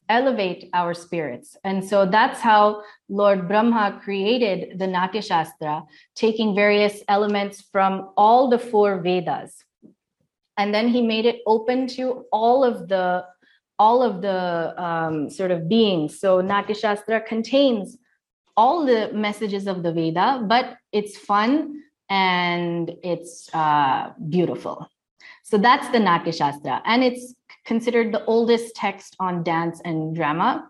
[0.09, 1.57] elevate our spirits.
[1.65, 5.83] And so that's how Lord Brahma created the Natya Shastra,
[6.15, 9.65] taking various elements from all the four Vedas.
[10.57, 13.25] And then he made it open to all of the
[13.79, 16.19] all of the um, sort of beings.
[16.19, 17.99] So Natya Shastra contains
[18.57, 24.89] all the messages of the Veda, but it's fun and it's uh, beautiful.
[25.43, 26.81] So that's the Natya Shastra.
[26.87, 27.35] And it's
[27.67, 30.69] considered the oldest text on dance and drama.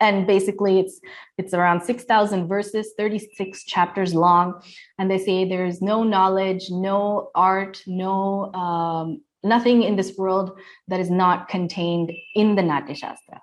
[0.00, 1.00] And basically it's
[1.38, 4.60] it's around 6000 verses 36 chapters long.
[4.98, 11.00] And they say there's no knowledge no art no um, nothing in this world that
[11.00, 13.40] is not contained in the natya shastra.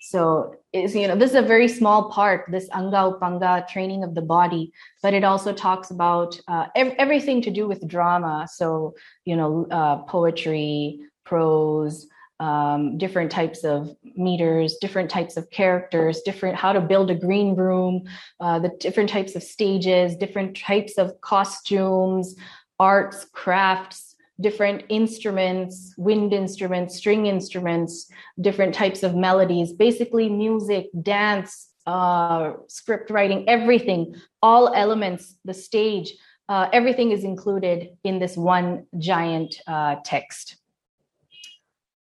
[0.00, 4.14] So is you know this is a very small part this anga upanga training of
[4.14, 4.72] the body
[5.02, 8.46] but it also talks about uh, ev- everything to do with drama.
[8.52, 8.94] So
[9.24, 12.06] you know uh, poetry prose
[12.40, 17.54] um, different types of meters, different types of characters, different how to build a green
[17.54, 18.04] room,
[18.40, 22.36] uh, the different types of stages, different types of costumes,
[22.78, 28.10] arts, crafts, different instruments, wind instruments, string instruments,
[28.40, 36.14] different types of melodies, basically music, dance, uh, script writing, everything, all elements, the stage,
[36.48, 40.56] uh, everything is included in this one giant uh, text.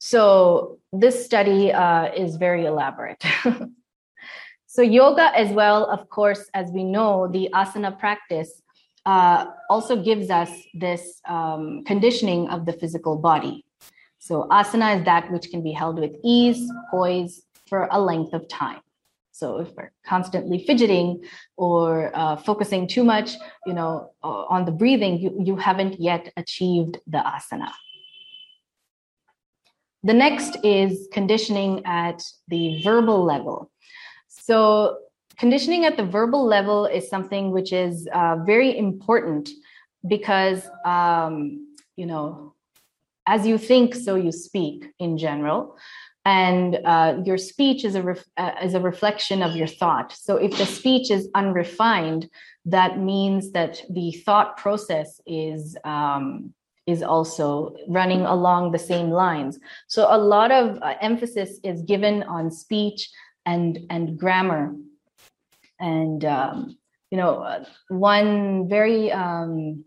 [0.05, 3.23] So this study uh, is very elaborate.
[4.67, 8.61] so yoga as well, of course, as we know, the asana practice
[9.05, 13.65] uh, also gives us this um, conditioning of the physical body.
[14.19, 18.49] So asana is that which can be held with ease, poise for a length of
[18.49, 18.81] time.
[19.31, 21.23] So if we're constantly fidgeting
[21.55, 23.35] or uh, focusing too much,
[23.65, 27.71] you know, uh, on the breathing, you, you haven't yet achieved the asana.
[30.03, 33.71] The next is conditioning at the verbal level.
[34.27, 34.97] So
[35.37, 39.49] conditioning at the verbal level is something which is uh, very important
[40.07, 42.53] because um, you know
[43.25, 45.77] as you think so you speak in general
[46.25, 50.35] and uh, your speech is a ref- uh, is a reflection of your thought so
[50.35, 52.29] if the speech is unrefined
[52.65, 56.53] that means that the thought process is um,
[56.85, 59.59] is also running along the same lines.
[59.87, 63.09] So a lot of uh, emphasis is given on speech
[63.45, 64.75] and and grammar.
[65.79, 66.77] And um,
[67.11, 69.83] you know uh, one very um,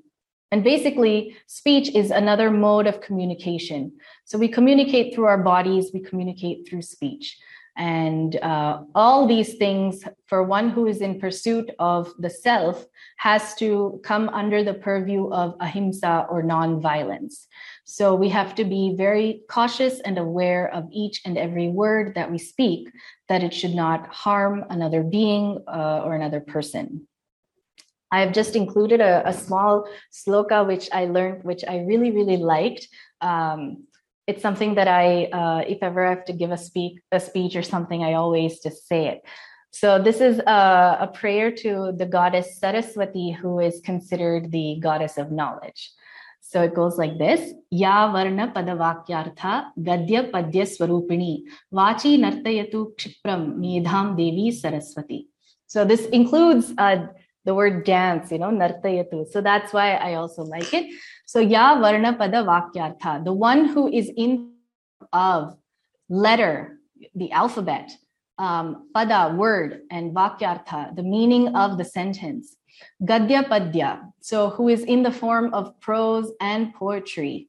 [0.53, 3.93] and basically speech is another mode of communication.
[4.25, 7.37] So we communicate through our bodies we communicate through speech
[7.77, 12.87] and uh, all these things for one who is in pursuit of the self
[13.19, 17.49] has to come under the purview of ahimsa or non-violence
[17.89, 22.29] so we have to be very cautious and aware of each and every word that
[22.29, 22.91] we speak
[23.29, 27.07] that it should not harm another being uh, or another person.
[28.11, 32.39] I have just included a, a, small sloka which I learned, which I really, really
[32.39, 32.89] liked.
[33.21, 33.85] Um,
[34.27, 37.55] it's something that I, uh, if ever I have to give a speak a speech
[37.55, 39.23] or something, I always just say it.
[39.71, 45.19] So this is a, a prayer to the goddess Saraswati, who is considered the goddess
[45.19, 45.93] of knowledge.
[46.41, 54.17] So it goes like this Ya Varna Padavakyartha Gadya Padya Swarupini Vachi Nartayatu Kshipram Medham
[54.17, 55.29] Devi Saraswati.
[55.67, 57.09] So this includes uh,
[57.45, 59.31] the word dance, you know, Nartayatu.
[59.31, 60.87] So that's why I also like it.
[61.27, 64.53] So Ya Varna Pada Vakyartha, the one who is in
[65.13, 65.57] of
[66.09, 66.79] letter,
[67.15, 67.91] the alphabet,
[68.39, 72.57] um, pada, word, and vakyartha, the meaning of the sentence.
[73.03, 77.49] Gadya Padya, so who is in the form of prose and poetry.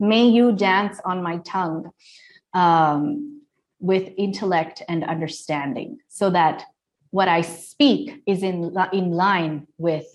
[0.00, 1.90] May you dance on my tongue
[2.52, 3.42] um,
[3.78, 6.64] with intellect and understanding, so that
[7.10, 10.06] what I speak is in, in line with,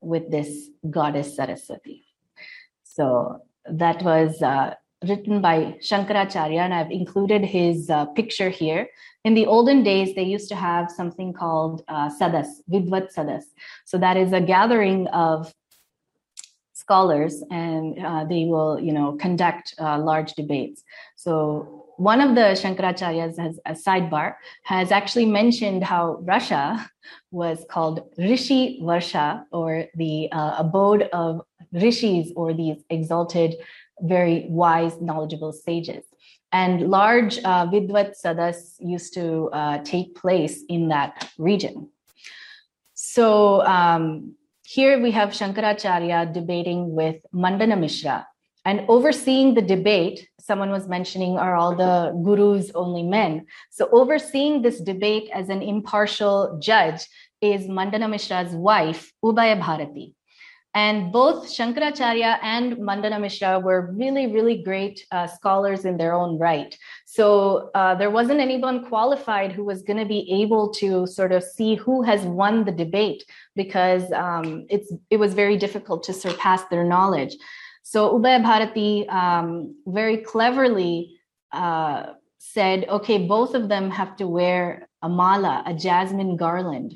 [0.00, 2.04] with this goddess Saraswati.
[2.84, 4.74] So that was uh,
[5.06, 8.88] written by Shankaracharya, and I've included his uh, picture here.
[9.24, 13.44] In the olden days, they used to have something called uh, sadas, vidvat sadas.
[13.84, 15.54] So that is a gathering of
[16.72, 20.82] scholars, and uh, they will, you know, conduct uh, large debates.
[21.16, 26.90] So one of the Shankaracharyas has a sidebar has actually mentioned how Russia
[27.30, 31.42] was called Rishi Varsha, or the uh, abode of
[31.72, 33.56] rishis, or these exalted
[34.00, 36.06] very wise, knowledgeable sages.
[36.52, 41.90] And large uh, Vidvat Sadas used to uh, take place in that region.
[42.94, 48.26] So um, here we have Shankaracharya debating with Mandana Mishra.
[48.64, 53.46] And overseeing the debate, someone was mentioning, are all the gurus only men?
[53.70, 57.00] So, overseeing this debate as an impartial judge
[57.40, 60.14] is Mandana Mishra's wife, Ubhaya Bharati.
[60.72, 66.38] And both Shankaracharya and Mandana Mishra were really, really great uh, scholars in their own
[66.38, 66.76] right.
[67.06, 71.42] So uh, there wasn't anyone qualified who was going to be able to sort of
[71.42, 73.24] see who has won the debate
[73.56, 77.36] because um, it's it was very difficult to surpass their knowledge.
[77.90, 81.18] So Ubhaya Bharati um, very cleverly
[81.50, 86.94] uh, said, okay, both of them have to wear a mala, a jasmine garland.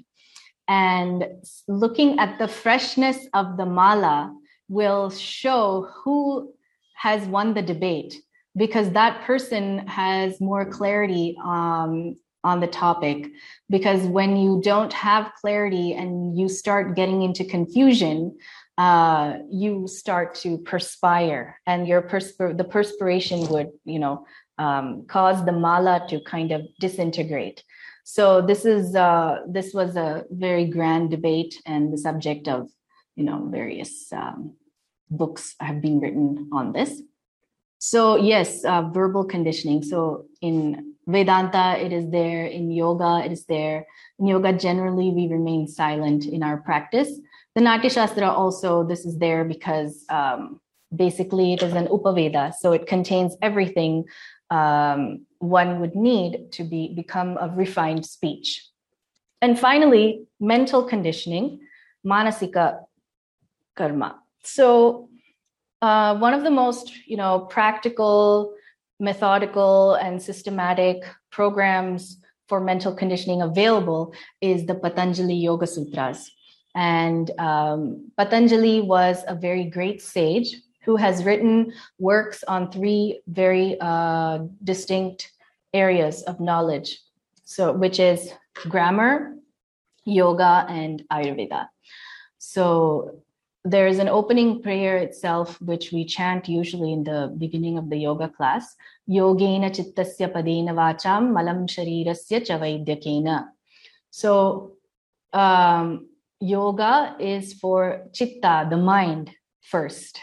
[0.68, 1.26] And
[1.66, 4.32] looking at the freshness of the mala
[4.68, 6.54] will show who
[6.94, 8.14] has won the debate
[8.56, 12.14] because that person has more clarity um,
[12.44, 13.32] on the topic.
[13.68, 18.36] Because when you don't have clarity and you start getting into confusion
[18.78, 24.26] uh, you start to perspire and your perspir- the perspiration would you know
[24.58, 27.62] um, cause the mala to kind of disintegrate
[28.04, 32.68] so this is uh, this was a very grand debate and the subject of
[33.16, 34.54] you know various um,
[35.10, 37.00] books have been written on this.
[37.78, 39.82] So, yes, uh, verbal conditioning.
[39.82, 42.46] So, in Vedanta, it is there.
[42.46, 43.86] In yoga, it is there.
[44.18, 47.10] In yoga, generally, we remain silent in our practice.
[47.54, 50.60] The Natya Shastra also, this is there because um,
[50.94, 52.52] basically it is an Upaveda.
[52.54, 54.04] So, it contains everything
[54.50, 58.66] um, one would need to be become a refined speech.
[59.40, 61.60] And finally, mental conditioning,
[62.06, 62.80] manasika
[63.76, 64.18] karma.
[64.42, 65.08] So,
[65.82, 68.54] uh, one of the most you know practical,
[69.00, 76.30] methodical, and systematic programs for mental conditioning available is the Patanjali Yoga Sutras.
[76.74, 83.76] And um, Patanjali was a very great sage who has written works on three very
[83.80, 85.32] uh, distinct
[85.72, 87.00] areas of knowledge.
[87.44, 88.32] So, which is
[88.68, 89.36] grammar,
[90.04, 91.68] yoga, and Ayurveda.
[92.38, 93.22] So,
[93.64, 97.96] there is an opening prayer itself, which we chant usually in the beginning of the
[97.96, 98.76] yoga class.
[99.08, 103.46] Yogena chittasya padena vacham malam sharirasya chavaidyakena.
[104.10, 104.72] So,
[105.32, 106.08] um,
[106.40, 109.30] yoga is for chitta, the mind,
[109.62, 110.20] first.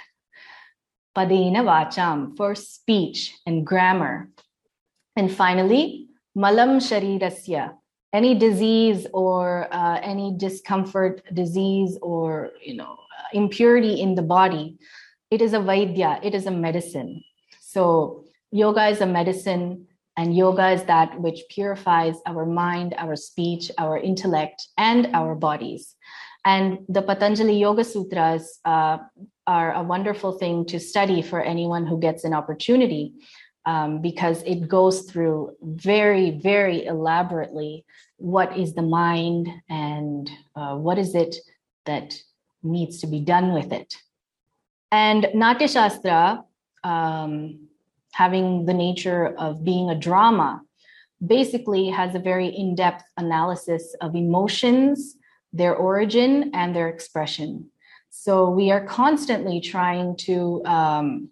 [1.15, 4.29] Padena vacham, for speech and grammar.
[5.15, 7.73] And finally, malam sharirasya,
[8.13, 12.97] any disease or uh, any discomfort, disease or you know
[13.33, 14.77] impurity in the body,
[15.29, 17.23] it is a vaidya, it is a medicine.
[17.59, 19.87] So yoga is a medicine,
[20.17, 25.95] and yoga is that which purifies our mind, our speech, our intellect, and our bodies.
[26.43, 28.97] And the Patanjali Yoga Sutras uh,
[29.47, 33.13] are a wonderful thing to study for anyone who gets an opportunity
[33.65, 37.85] um, because it goes through very, very elaborately
[38.17, 41.35] what is the mind and uh, what is it
[41.85, 42.15] that
[42.63, 43.95] needs to be done with it.
[44.91, 46.43] And Natya Shastra,
[46.83, 47.67] um,
[48.11, 50.61] having the nature of being a drama,
[51.25, 55.15] basically has a very in depth analysis of emotions,
[55.53, 57.69] their origin, and their expression.
[58.09, 61.29] So we are constantly trying to um,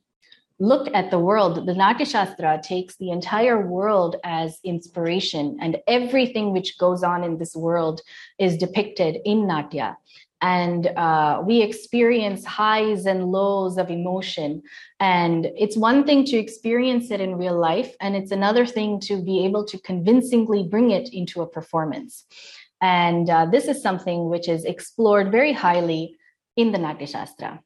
[0.59, 1.65] look at the world.
[1.65, 7.38] The Natya Shastra takes the entire world as inspiration, and everything which goes on in
[7.38, 8.01] this world
[8.38, 9.97] is depicted in Natya
[10.41, 14.61] and uh, we experience highs and lows of emotion.
[14.99, 19.21] And it's one thing to experience it in real life, and it's another thing to
[19.21, 22.25] be able to convincingly bring it into a performance.
[22.81, 26.15] And uh, this is something which is explored very highly
[26.55, 27.59] in the Natya Shastra.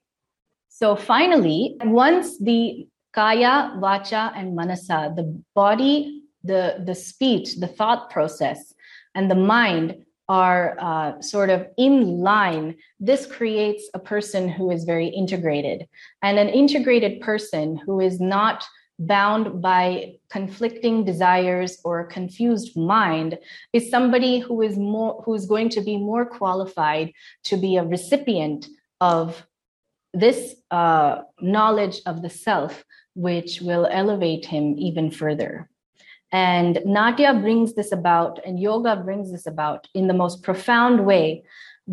[0.70, 8.10] So finally, once the kaya, vacha, and manasa, the body, the, the speech, the thought
[8.10, 8.74] process,
[9.14, 10.04] and the mind
[10.34, 15.88] are uh, sort of in line, this creates a person who is very integrated.
[16.24, 18.66] And an integrated person who is not
[18.98, 23.38] bound by conflicting desires or a confused mind
[23.74, 27.12] is somebody who is more who's going to be more qualified
[27.44, 28.66] to be a recipient
[29.02, 29.46] of
[30.14, 35.70] this uh, knowledge of the self which will elevate him even further
[36.34, 41.44] and Natya brings this about, and yoga brings this about in the most profound way,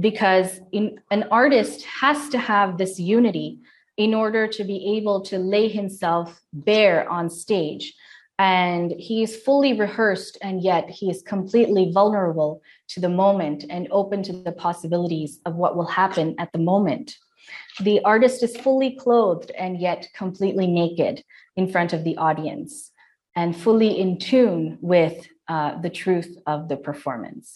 [0.00, 3.58] because in, an artist has to have this unity
[3.98, 7.92] in order to be able to lay himself bare on stage.
[8.38, 13.88] And he is fully rehearsed, and yet he is completely vulnerable to the moment and
[13.90, 17.14] open to the possibilities of what will happen at the moment.
[17.80, 21.22] The artist is fully clothed and yet completely naked
[21.56, 22.89] in front of the audience
[23.40, 25.16] and fully in tune with
[25.48, 27.46] uh, the truth of the performance.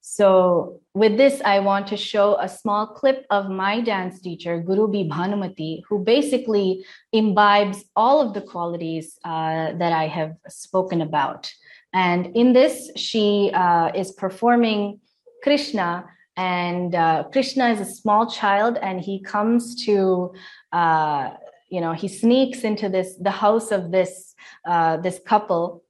[0.00, 4.86] So, with this, I want to show a small clip of my dance teacher, Guru.
[5.12, 6.68] Bhanumati, who basically
[7.12, 11.52] imbibes all of the qualities uh, that I have spoken about.
[11.92, 15.00] And in this, she uh, is performing
[15.42, 15.90] Krishna,
[16.36, 20.32] and uh, Krishna is a small child, and he comes to
[20.72, 21.30] uh,
[21.68, 24.34] you know he sneaks into this the house of this
[24.66, 25.84] uh, this couple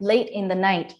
[0.00, 0.94] late in the night.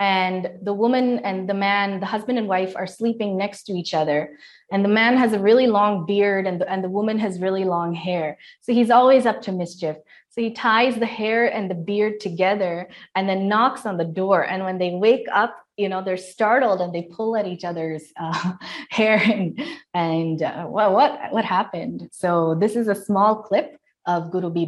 [0.00, 3.94] And the woman and the man the husband and wife are sleeping next to each
[3.94, 4.36] other.
[4.72, 7.64] And the man has a really long beard and the, and the woman has really
[7.64, 8.36] long hair.
[8.60, 9.96] So he's always up to mischief.
[10.30, 14.42] So he ties the hair and the beard together and then knocks on the door.
[14.42, 18.04] And when they wake up you know they're startled and they pull at each other's
[18.16, 18.52] uh,
[18.90, 19.60] hair and
[19.92, 22.08] and uh, well what what happened?
[22.12, 24.66] So this is a small clip of guru b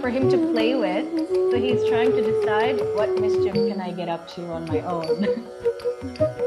[0.00, 1.06] for him to play with,
[1.50, 5.26] so he's trying to decide what mischief can I get up to on my own.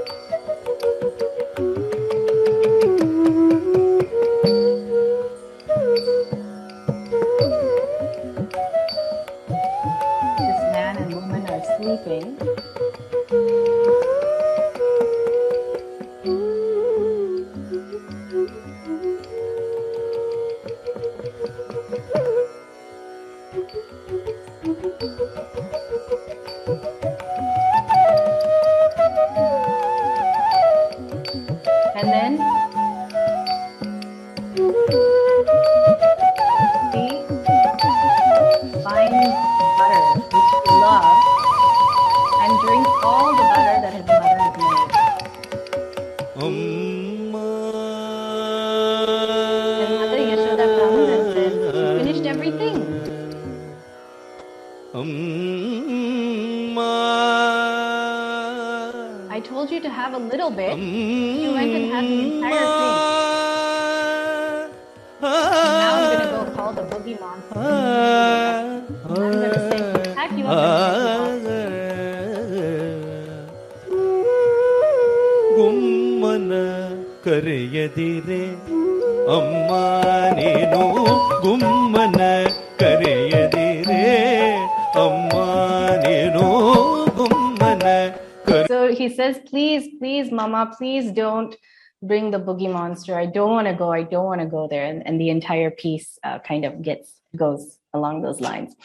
[90.66, 91.56] please, don't
[92.02, 93.18] bring the boogie monster.
[93.18, 93.92] I don't want to go.
[93.92, 94.86] I don't want to go there.
[94.86, 98.76] And, and the entire piece uh, kind of gets goes along those lines.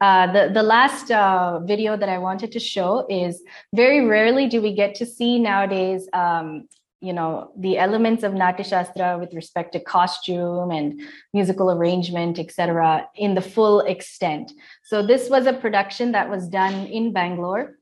[0.00, 3.42] Uh, the the last uh, video that I wanted to show is
[3.74, 6.08] very rarely do we get to see nowadays.
[6.12, 6.68] Um,
[7.00, 11.00] you know the elements of Natya Shastra with respect to costume and
[11.32, 14.52] musical arrangement, etc., in the full extent.
[14.82, 17.76] So this was a production that was done in Bangalore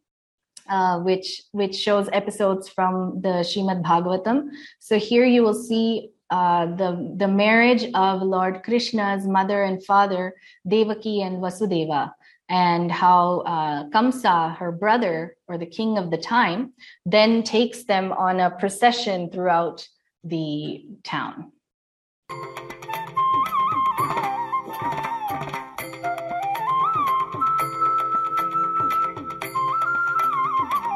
[0.68, 4.50] uh, which which shows episodes from the Shrimad Bhagavatam.
[4.78, 10.34] So here you will see uh, the the marriage of Lord Krishna's mother and father
[10.66, 12.12] Devaki and Vasudeva,
[12.48, 16.72] and how uh, Kamsa, her brother or the king of the time,
[17.06, 19.86] then takes them on a procession throughout
[20.24, 21.52] the town.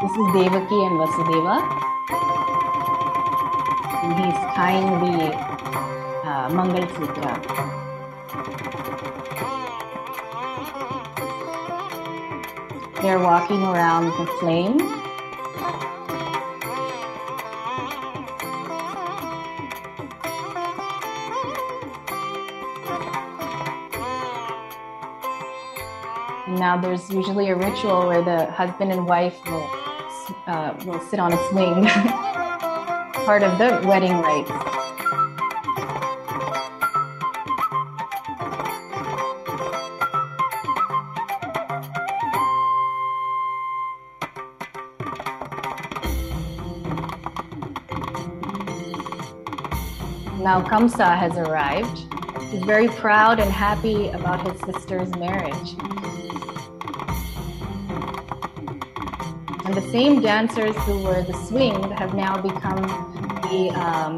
[0.06, 1.56] This is Devaki and Vasudeva.
[4.04, 5.34] And he's tying the
[6.24, 7.32] uh, Mangal Sutra.
[13.02, 14.76] They're walking around the flame.
[26.60, 29.75] Now there's usually a ritual where the husband and wife will
[30.84, 31.84] will sit on a swing,
[33.24, 34.50] part of the wedding rites.
[50.40, 52.06] Now Kamsa has arrived.
[52.50, 55.95] He's very proud and happy about his sister's marriage.
[59.76, 62.80] The same dancers who were the swing have now become
[63.42, 64.16] the um,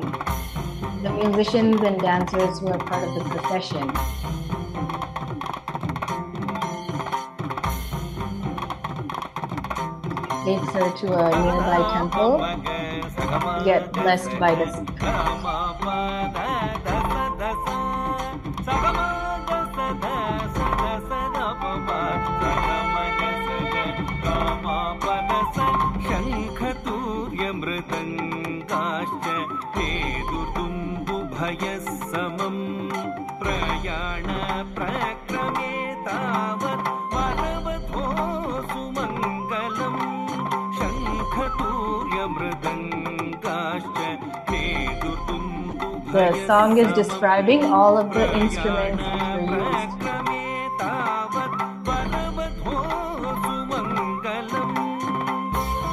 [1.02, 3.88] the musicians and dancers who are part of the procession.
[10.44, 14.87] Takes her to a nearby temple get blessed by the
[46.48, 50.02] song is describing all of the instruments that were used.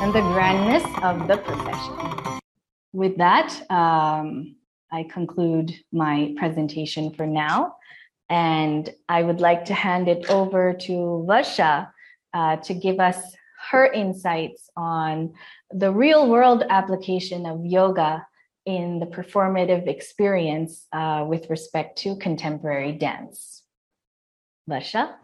[0.02, 2.40] And the grandness of the procession.
[2.94, 4.56] With that, um,
[4.94, 7.76] I conclude my presentation for now.
[8.30, 10.94] And I would like to hand it over to
[11.28, 11.90] Varsha
[12.34, 13.20] uh, to give us
[13.72, 15.34] her insights on
[15.72, 18.26] the real world application of yoga
[18.66, 23.64] in the performative experience uh, with respect to contemporary dance.
[24.70, 25.16] Varsha?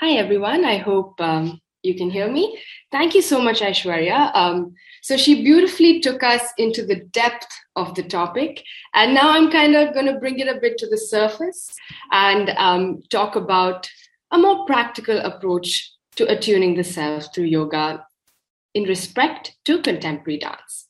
[0.00, 0.64] Hi, everyone.
[0.64, 2.60] I hope um, you can hear me.
[2.92, 4.34] Thank you so much, Aishwarya.
[4.34, 8.62] Um, so, she beautifully took us into the depth of the topic.
[8.94, 11.68] And now I'm kind of going to bring it a bit to the surface
[12.12, 13.88] and um, talk about
[14.30, 18.04] a more practical approach to attuning the self through yoga
[18.74, 20.88] in respect to contemporary dance.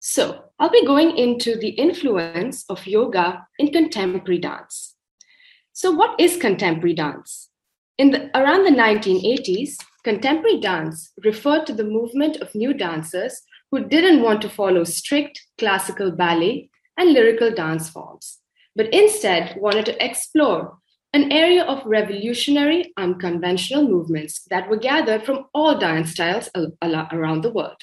[0.00, 4.94] So, I'll be going into the influence of yoga in contemporary dance.
[5.72, 7.50] So, what is contemporary dance?
[7.98, 13.84] In the, around the 1980s, contemporary dance referred to the movement of new dancers who
[13.84, 18.38] didn't want to follow strict classical ballet and lyrical dance forms,
[18.74, 20.78] but instead wanted to explore
[21.12, 26.48] an area of revolutionary, unconventional movements that were gathered from all dance styles
[27.12, 27.80] around the world.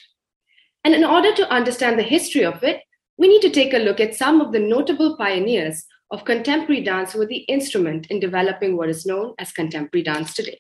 [0.84, 2.82] And in order to understand the history of it,
[3.18, 7.14] we need to take a look at some of the notable pioneers of contemporary dance
[7.14, 10.60] were the instrument in developing what is known as contemporary dance today.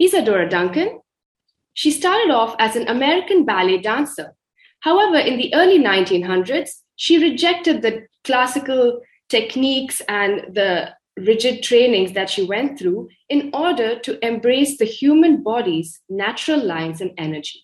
[0.00, 1.00] Isadora Duncan.
[1.74, 4.34] She started off as an American ballet dancer.
[4.80, 12.30] However, in the early 1900s, she rejected the classical techniques and the rigid trainings that
[12.30, 17.63] she went through in order to embrace the human body's natural lines and energy.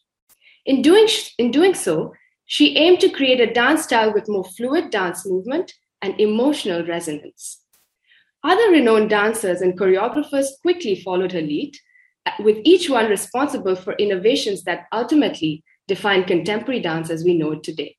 [0.70, 2.14] In doing, in doing so,
[2.46, 7.64] she aimed to create a dance style with more fluid dance movement and emotional resonance.
[8.44, 11.76] Other renowned dancers and choreographers quickly followed her lead,
[12.24, 17.50] uh, with each one responsible for innovations that ultimately define contemporary dance as we know
[17.50, 17.96] it today.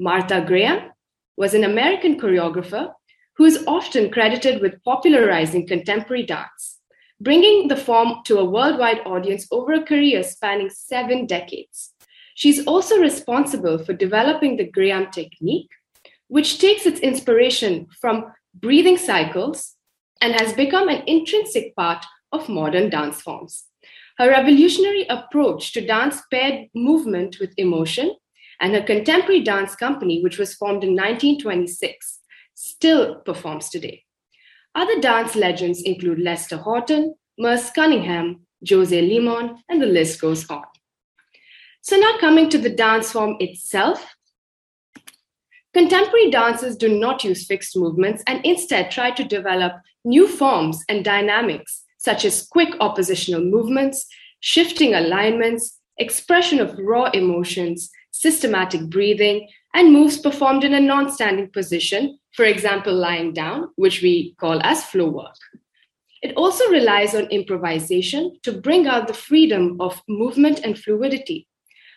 [0.00, 0.90] Martha Graham
[1.36, 2.90] was an American choreographer
[3.36, 6.79] who is often credited with popularizing contemporary dance,
[7.20, 11.92] bringing the form to a worldwide audience over a career spanning seven decades.
[12.34, 15.68] She's also responsible for developing the Graham technique,
[16.28, 19.76] which takes its inspiration from breathing cycles
[20.22, 23.64] and has become an intrinsic part of modern dance forms.
[24.16, 28.14] Her revolutionary approach to dance paired movement with emotion,
[28.60, 32.20] and her contemporary dance company, which was formed in 1926,
[32.54, 34.04] still performs today.
[34.74, 40.64] Other dance legends include Lester Horton, Merce Cunningham, Jose Limon, and the list goes on.
[41.82, 44.14] So, now coming to the dance form itself,
[45.72, 49.72] contemporary dancers do not use fixed movements and instead try to develop
[50.04, 54.06] new forms and dynamics, such as quick oppositional movements,
[54.40, 61.48] shifting alignments, expression of raw emotions, systematic breathing, and moves performed in a non standing
[61.50, 65.36] position, for example, lying down, which we call as flow work.
[66.22, 71.46] It also relies on improvisation to bring out the freedom of movement and fluidity,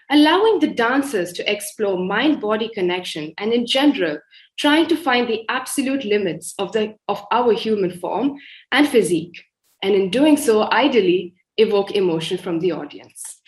[0.10, 4.20] allowing the dancers to explore mind body connection and, in general,
[4.58, 8.38] trying to find the absolute limits of, the, of our human form
[8.72, 9.44] and physique,
[9.82, 13.42] and in doing so, ideally, evoke emotion from the audience.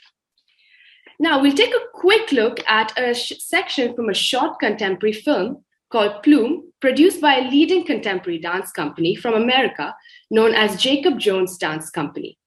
[1.19, 5.63] Now, we'll take a quick look at a sh- section from a short contemporary film
[5.91, 9.95] called Plume, produced by a leading contemporary dance company from America
[10.29, 12.37] known as Jacob Jonas Dance Company.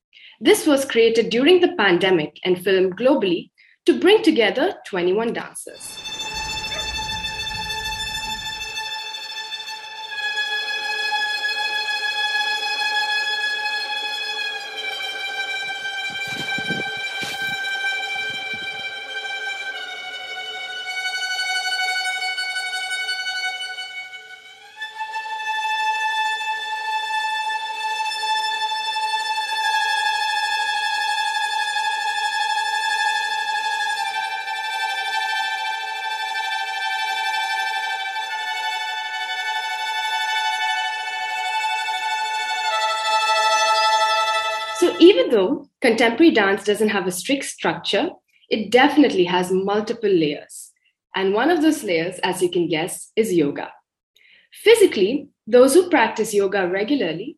[0.41, 3.51] This was created during the pandemic and filmed globally
[3.87, 6.08] to bring together 21 dancers.
[45.99, 48.11] Contemporary dance doesn't have a strict structure,
[48.49, 50.71] it definitely has multiple layers.
[51.17, 53.73] And one of those layers, as you can guess, is yoga.
[54.63, 57.37] Physically, those who practice yoga regularly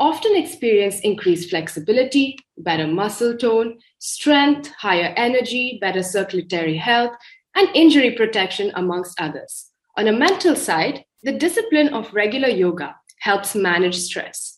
[0.00, 7.12] often experience increased flexibility, better muscle tone, strength, higher energy, better circulatory health,
[7.56, 9.66] and injury protection, amongst others.
[9.98, 14.57] On a mental side, the discipline of regular yoga helps manage stress.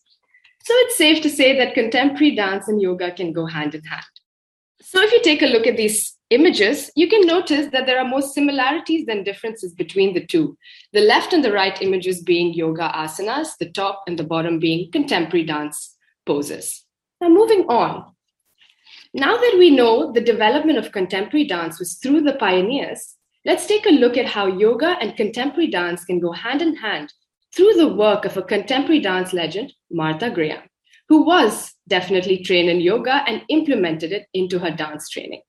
[0.70, 4.04] So it's safe to say that contemporary dance and yoga can go hand in hand.
[4.80, 8.06] So if you take a look at these images, you can notice that there are
[8.06, 10.56] more similarities than differences between the two.
[10.92, 14.92] The left and the right images being yoga asanas, the top and the bottom being
[14.92, 16.84] contemporary dance poses.
[17.20, 18.14] Now, moving on.
[19.12, 23.86] Now that we know the development of contemporary dance was through the pioneers, let's take
[23.86, 27.12] a look at how yoga and contemporary dance can go hand in hand
[27.55, 30.62] through the work of a contemporary dance legend, Martha Graham,
[31.09, 35.42] who was definitely trained in yoga and implemented it into her dance training.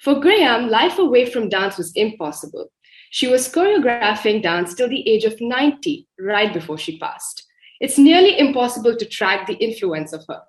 [0.00, 2.70] For Graham, life away from dance was impossible.
[3.10, 7.46] She was choreographing dance till the age of 90, right before she passed.
[7.80, 10.40] It's nearly impossible to track the influence of her.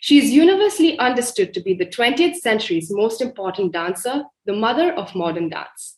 [0.00, 5.14] She is universally understood to be the 20th century's most important dancer, the mother of
[5.14, 5.93] modern dance.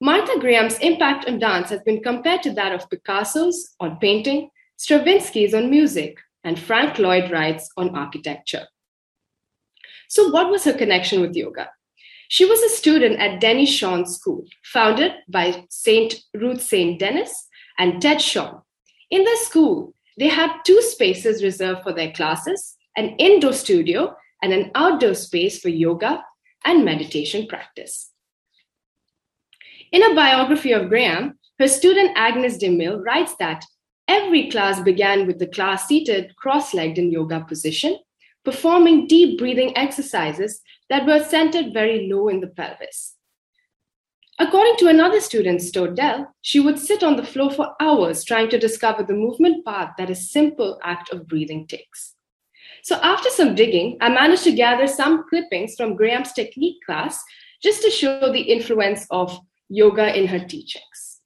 [0.00, 5.54] Martha Graham's impact on dance has been compared to that of Picasso's on painting, Stravinsky's
[5.54, 8.66] on music, and Frank Lloyd Wright's on architecture.
[10.08, 11.70] So, what was her connection with yoga?
[12.28, 16.14] She was a student at Denishawn School, founded by St.
[16.34, 16.98] Ruth St.
[16.98, 17.46] Denis
[17.78, 18.60] and Ted Shawn.
[19.10, 24.52] In the school, they had two spaces reserved for their classes an indoor studio and
[24.52, 26.22] an outdoor space for yoga
[26.64, 28.10] and meditation practice.
[29.94, 33.64] In a biography of Graham, her student Agnes DeMille writes that
[34.08, 38.00] every class began with the class seated cross legged in yoga position,
[38.44, 43.14] performing deep breathing exercises that were centered very low in the pelvis.
[44.40, 48.58] According to another student, Stodelle, she would sit on the floor for hours trying to
[48.58, 52.16] discover the movement path that a simple act of breathing takes.
[52.82, 57.22] So, after some digging, I managed to gather some clippings from Graham's technique class
[57.62, 59.38] just to show the influence of
[59.74, 61.20] yoga in her teachings.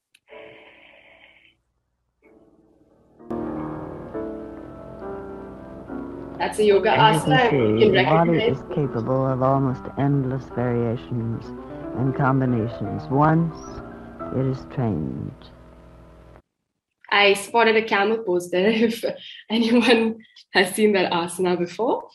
[6.38, 7.52] That's a yoga asana.
[7.80, 11.44] You the body is capable of almost endless variations
[11.98, 13.58] and combinations once
[14.34, 15.50] it is trained.
[17.10, 19.04] I spotted a camel pose there if
[19.50, 20.18] anyone
[20.54, 22.08] has seen that asana before.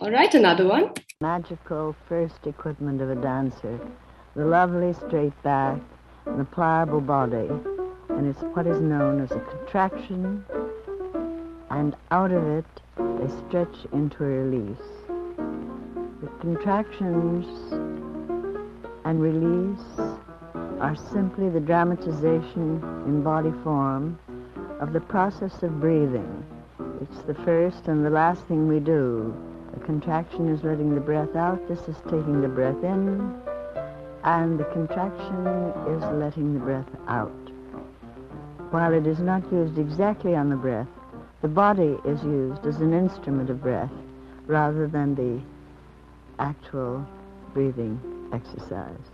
[0.00, 0.92] All right, another one.
[1.20, 3.78] Magical first equipment of a dancer,
[4.34, 5.78] the lovely straight back
[6.24, 7.48] and the pliable body,
[8.08, 10.42] and it's what is known as a contraction,
[11.70, 12.64] and out of it
[12.96, 14.78] they stretch into a release.
[16.22, 17.46] The contractions
[19.04, 20.00] and release
[20.80, 24.18] are simply the dramatization in body form
[24.80, 26.44] of the process of breathing.
[27.02, 29.34] It's the first and the last thing we do.
[29.74, 33.42] The contraction is letting the breath out, this is taking the breath in,
[34.24, 35.46] and the contraction
[35.94, 37.30] is letting the breath out.
[38.70, 40.88] While it is not used exactly on the breath,
[41.42, 43.90] the body is used as an instrument of breath
[44.46, 45.40] rather than the
[46.38, 47.06] actual
[47.52, 48.00] breathing
[48.32, 49.10] exercise.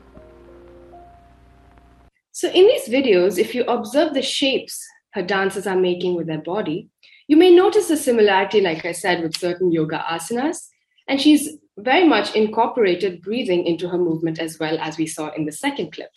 [2.32, 6.42] So, in these videos, if you observe the shapes her dancers are making with their
[6.42, 6.88] body,
[7.26, 10.68] you may notice a similarity, like I said, with certain yoga asanas.
[11.08, 15.44] And she's very much incorporated breathing into her movement as well, as we saw in
[15.44, 16.10] the second clip.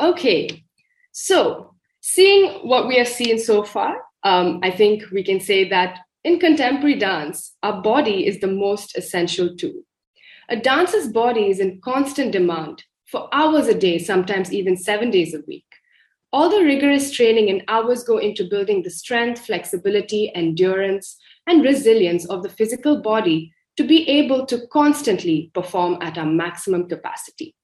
[0.00, 0.64] Okay,
[1.12, 5.98] so seeing what we have seen so far, um, I think we can say that
[6.24, 9.82] in contemporary dance, our body is the most essential tool.
[10.48, 15.34] A dancer's body is in constant demand for hours a day, sometimes even seven days
[15.34, 15.66] a week.
[16.32, 22.24] All the rigorous training and hours go into building the strength, flexibility, endurance, and resilience
[22.26, 27.54] of the physical body to be able to constantly perform at our maximum capacity.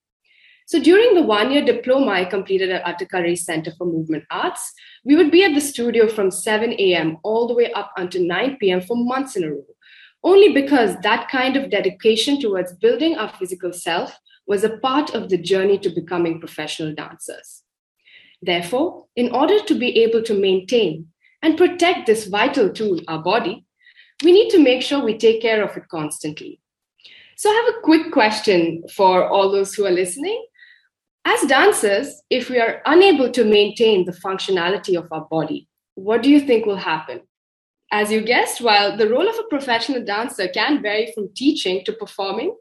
[0.67, 4.73] So during the one year diploma I completed at Attakkalari Center for Movement Arts,
[5.05, 7.17] we would be at the studio from 7 a.m.
[7.23, 8.83] all the way up until 9 p.m.
[8.83, 9.65] for months in a row,
[10.23, 15.31] only because that kind of dedication towards building our physical self was a part of
[15.31, 17.63] the journey to becoming professional dancers.
[18.43, 21.09] Therefore, in order to be able to maintain
[21.43, 23.65] and protect this vital tool, our body,
[24.25, 26.61] we need to make sure we take care of it constantly.
[27.37, 30.45] So, I have a quick question for all those who are listening.
[31.25, 36.31] As dancers, if we are unable to maintain the functionality of our body, what do
[36.31, 37.21] you think will happen?
[37.93, 41.93] As you guessed, while the role of a professional dancer can vary from teaching to
[41.93, 42.57] performing,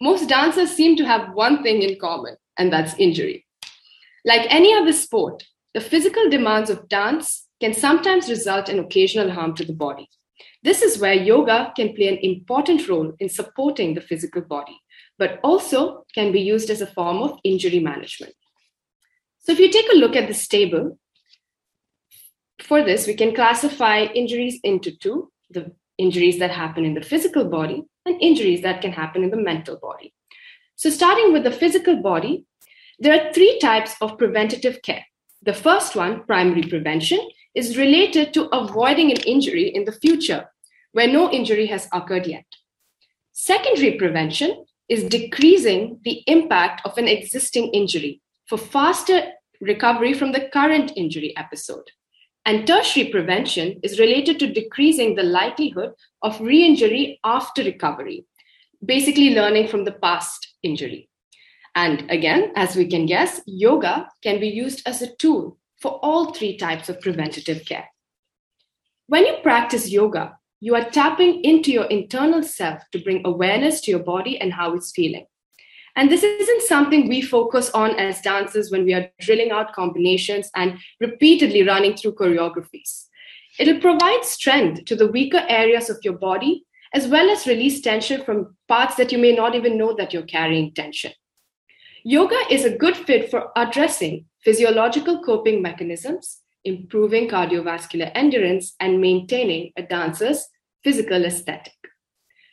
[0.00, 3.46] most dancers seem to have one thing in common, and that's injury.
[4.24, 5.44] Like any other sport,
[5.74, 10.08] the physical demands of dance can sometimes result in occasional harm to the body.
[10.62, 14.78] This is where yoga can play an important role in supporting the physical body,
[15.18, 18.34] but also can be used as a form of injury management.
[19.38, 20.98] So, if you take a look at this table,
[22.60, 27.44] for this, we can classify injuries into two the injuries that happen in the physical
[27.44, 30.14] body and injuries that can happen in the mental body.
[30.76, 32.44] So, starting with the physical body,
[32.98, 35.04] there are three types of preventative care.
[35.42, 37.18] The first one, primary prevention,
[37.54, 40.48] is related to avoiding an injury in the future
[40.92, 42.44] where no injury has occurred yet.
[43.32, 50.48] Secondary prevention is decreasing the impact of an existing injury for faster recovery from the
[50.52, 51.84] current injury episode.
[52.44, 55.92] And tertiary prevention is related to decreasing the likelihood
[56.22, 58.26] of re injury after recovery,
[58.84, 61.08] basically learning from the past injury.
[61.74, 66.32] And again, as we can guess, yoga can be used as a tool for all
[66.32, 67.88] three types of preventative care.
[69.06, 73.90] When you practice yoga, you are tapping into your internal self to bring awareness to
[73.90, 75.26] your body and how it's feeling.
[75.96, 80.50] And this isn't something we focus on as dancers when we are drilling out combinations
[80.54, 83.06] and repeatedly running through choreographies.
[83.58, 86.64] It'll provide strength to the weaker areas of your body,
[86.94, 90.22] as well as release tension from parts that you may not even know that you're
[90.22, 91.12] carrying tension.
[92.04, 99.72] Yoga is a good fit for addressing physiological coping mechanisms, improving cardiovascular endurance, and maintaining
[99.76, 100.46] a dancer's
[100.82, 101.74] physical aesthetic.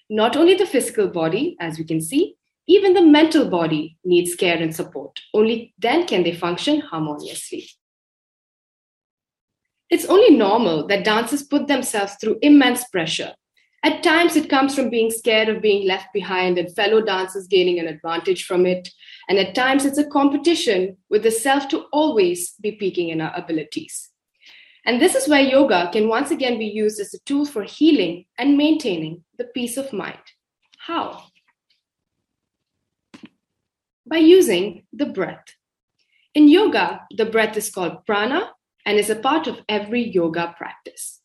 [0.09, 2.35] Not only the physical body, as we can see,
[2.67, 5.19] even the mental body needs care and support.
[5.33, 7.67] Only then can they function harmoniously.
[9.89, 13.33] It's only normal that dancers put themselves through immense pressure.
[13.83, 17.79] At times, it comes from being scared of being left behind and fellow dancers gaining
[17.79, 18.89] an advantage from it.
[19.29, 23.35] And at times, it's a competition with the self to always be peaking in our
[23.35, 24.09] abilities.
[24.85, 28.25] And this is where yoga can once again be used as a tool for healing
[28.37, 30.17] and maintaining the peace of mind.
[30.79, 31.25] How?
[34.05, 35.43] By using the breath.
[36.33, 38.51] In yoga, the breath is called prana
[38.85, 41.19] and is a part of every yoga practice.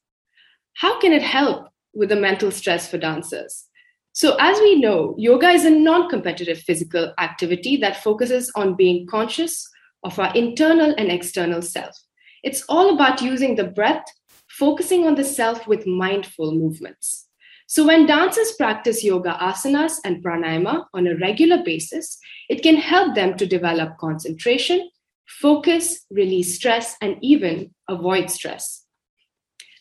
[0.75, 3.69] How can it help with the mental stress for dancers?
[4.15, 9.07] So, as we know, yoga is a non competitive physical activity that focuses on being
[9.07, 9.67] conscious
[10.05, 11.97] of our internal and external self.
[12.43, 14.05] It's all about using the breath,
[14.49, 17.27] focusing on the self with mindful movements.
[17.67, 22.19] So, when dancers practice yoga asanas and pranayama on a regular basis,
[22.51, 24.91] it can help them to develop concentration,
[25.27, 28.82] focus, release stress, and even avoid stress.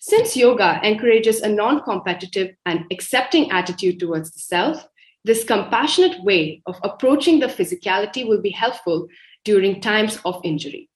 [0.04, 4.88] Since yoga encourages a non competitive and accepting attitude towards the self,
[5.24, 9.08] this compassionate way of approaching the physicality will be helpful
[9.46, 10.90] during times of injury.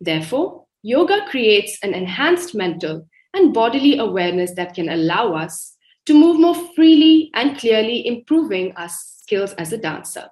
[0.00, 5.74] Therefore, yoga creates an enhanced mental and bodily awareness that can allow us
[6.06, 10.28] to move more freely and clearly, improving our skills as a dancer.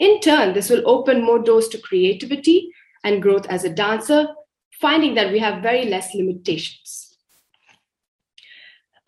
[0.00, 2.72] In turn, this will open more doors to creativity
[3.04, 4.26] and growth as a dancer,
[4.80, 7.01] finding that we have very less limitations.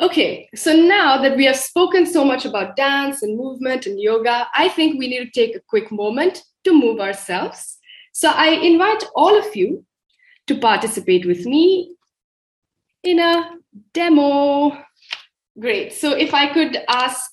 [0.00, 4.48] Okay, so now that we have spoken so much about dance and movement and yoga,
[4.52, 7.78] I think we need to take a quick moment to move ourselves.
[8.12, 9.84] So I invite all of you
[10.48, 11.94] to participate with me
[13.04, 13.50] in a
[13.92, 14.76] demo.
[15.58, 15.92] Great.
[15.92, 17.30] So if I could ask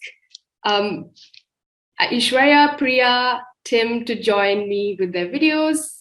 [0.64, 1.10] um,
[2.00, 5.98] Ishwarya, Priya, Tim to join me with their videos.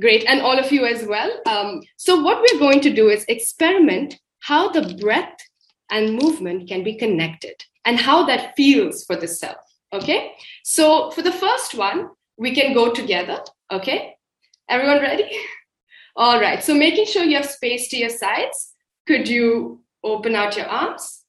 [0.00, 0.24] Great.
[0.26, 1.30] And all of you as well.
[1.46, 5.36] Um, so what we're going to do is experiment how the breath
[5.90, 9.56] and movement can be connected and how that feels for the self.
[9.92, 10.32] Okay,
[10.62, 13.40] so for the first one, we can go together.
[13.72, 14.14] Okay,
[14.68, 15.28] everyone ready?
[16.16, 18.74] All right, so making sure you have space to your sides,
[19.06, 21.24] could you open out your arms?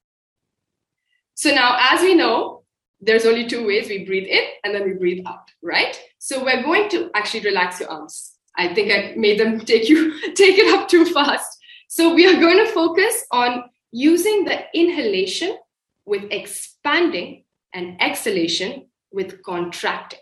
[1.34, 2.64] So now, as we know,
[3.02, 6.00] there's only two ways we breathe in and then we breathe out, right?
[6.20, 8.34] So we're going to actually relax your arms.
[8.56, 11.57] I think I made them take you take it up too fast.
[11.98, 15.58] So we are going to focus on using the inhalation
[16.06, 20.20] with expanding and exhalation with contracting.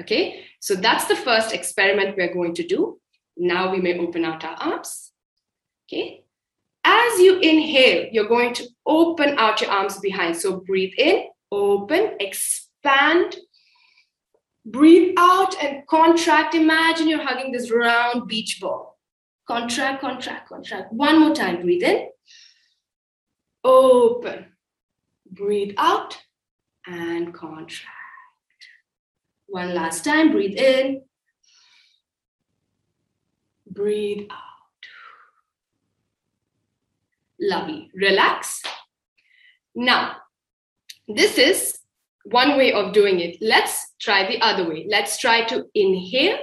[0.00, 2.98] Okay, so that's the first experiment we're going to do.
[3.36, 5.12] Now we may open out our arms.
[5.84, 6.24] Okay,
[6.84, 10.38] as you inhale, you're going to open out your arms behind.
[10.38, 13.36] So breathe in, open, expand.
[14.64, 16.54] Breathe out and contract.
[16.54, 18.89] Imagine you're hugging this round beach ball.
[19.50, 20.92] Contract, contract, contract.
[20.92, 21.62] One more time.
[21.62, 22.08] Breathe in.
[23.64, 24.46] Open.
[25.28, 26.16] Breathe out
[26.86, 27.88] and contract.
[29.48, 30.30] One last time.
[30.30, 31.02] Breathe in.
[33.68, 34.86] Breathe out.
[37.40, 37.90] Lovely.
[37.92, 38.62] Relax.
[39.74, 40.14] Now,
[41.08, 41.76] this is
[42.22, 43.38] one way of doing it.
[43.40, 44.86] Let's try the other way.
[44.88, 46.38] Let's try to inhale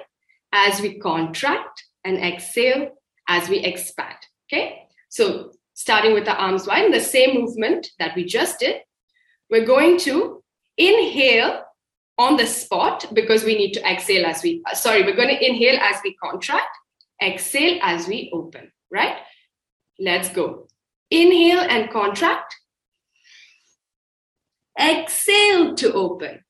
[0.51, 2.97] as we contract and exhale
[3.28, 4.17] as we expand.
[4.47, 8.78] Okay, so starting with the arms wide, in the same movement that we just did,
[9.49, 10.43] we're going to
[10.78, 11.63] inhale
[12.17, 15.45] on the spot because we need to exhale as we, uh, sorry, we're going to
[15.45, 16.75] inhale as we contract,
[17.21, 19.17] exhale as we open, right?
[19.99, 20.67] Let's go.
[21.11, 22.55] Inhale and contract.
[24.80, 26.43] Exhale to open.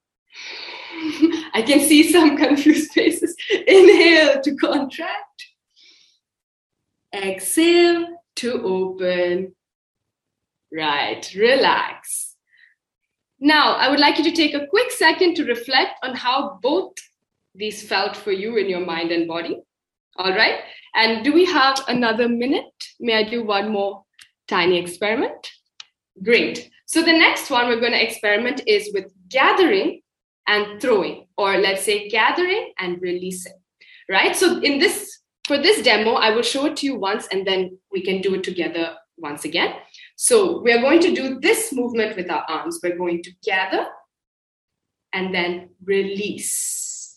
[1.53, 3.35] I can see some confused faces.
[3.49, 5.26] Inhale to contract
[7.23, 8.07] Exhale
[8.37, 9.55] to open.
[10.71, 12.35] Right, relax.
[13.39, 16.93] Now, I would like you to take a quick second to reflect on how both
[17.55, 19.59] these felt for you in your mind and body.
[20.17, 20.59] All right.
[20.95, 22.65] And do we have another minute?
[22.99, 24.03] May I do one more
[24.47, 25.51] tiny experiment?
[26.23, 26.69] Great.
[26.85, 30.01] So the next one we're going to experiment is with gathering
[30.47, 33.59] and throwing, or let's say gathering and releasing,
[34.09, 34.35] right?
[34.35, 35.16] So in this,
[35.47, 38.35] for this demo, I will show it to you once and then we can do
[38.35, 39.75] it together once again.
[40.17, 42.81] So we are going to do this movement with our arms.
[42.83, 43.87] We're going to gather
[45.13, 47.15] and then release.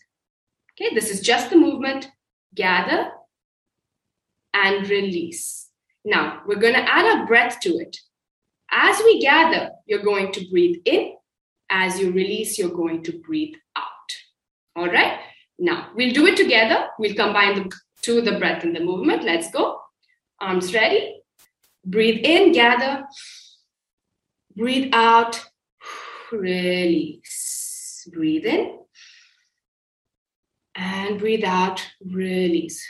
[0.73, 2.09] Okay, this is just the movement,
[2.55, 3.11] gather
[4.55, 5.69] and release.
[6.05, 7.97] Now we're going to add our breath to it.
[8.71, 11.17] As we gather, you're going to breathe in.
[11.69, 13.87] As you release, you're going to breathe out.
[14.77, 15.19] All right.
[15.59, 16.87] Now we'll do it together.
[17.01, 17.73] We'll combine the
[18.03, 19.25] two, the breath and the movement.
[19.25, 19.81] Let's go.
[20.41, 21.23] Arms ready.
[21.85, 23.05] Breathe in, gather.
[24.57, 25.43] Breathe out,
[26.33, 28.09] release.
[28.13, 28.81] Breathe in
[30.75, 32.85] and breathe out, release.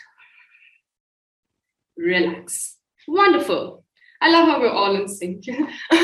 [1.96, 2.76] Relax.
[3.08, 3.84] Wonderful.
[4.20, 5.44] I love how we're all in sync.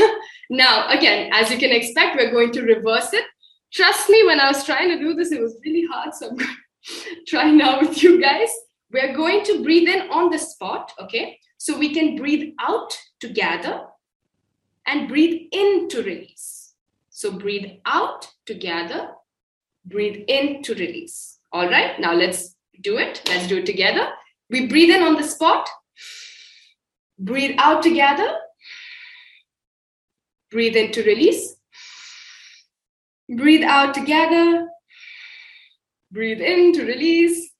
[0.50, 3.24] now, again, as you can expect, we're going to reverse it.
[3.72, 6.14] Trust me, when I was trying to do this, it was really hard.
[6.14, 8.50] So I'm going to try now with you guys.
[8.92, 11.38] We're going to breathe in on the spot, okay?
[11.58, 13.82] So we can breathe out to gather
[14.86, 16.74] and breathe in to release.
[17.10, 19.10] So breathe out to gather,
[19.84, 21.38] breathe in to release.
[21.52, 23.22] All right, now let's do it.
[23.26, 24.08] Let's do it together.
[24.50, 25.68] We breathe in on the spot,
[27.18, 28.36] breathe out together,
[30.50, 31.56] breathe in to release,
[33.28, 34.68] breathe out together,
[36.12, 37.50] breathe in to release,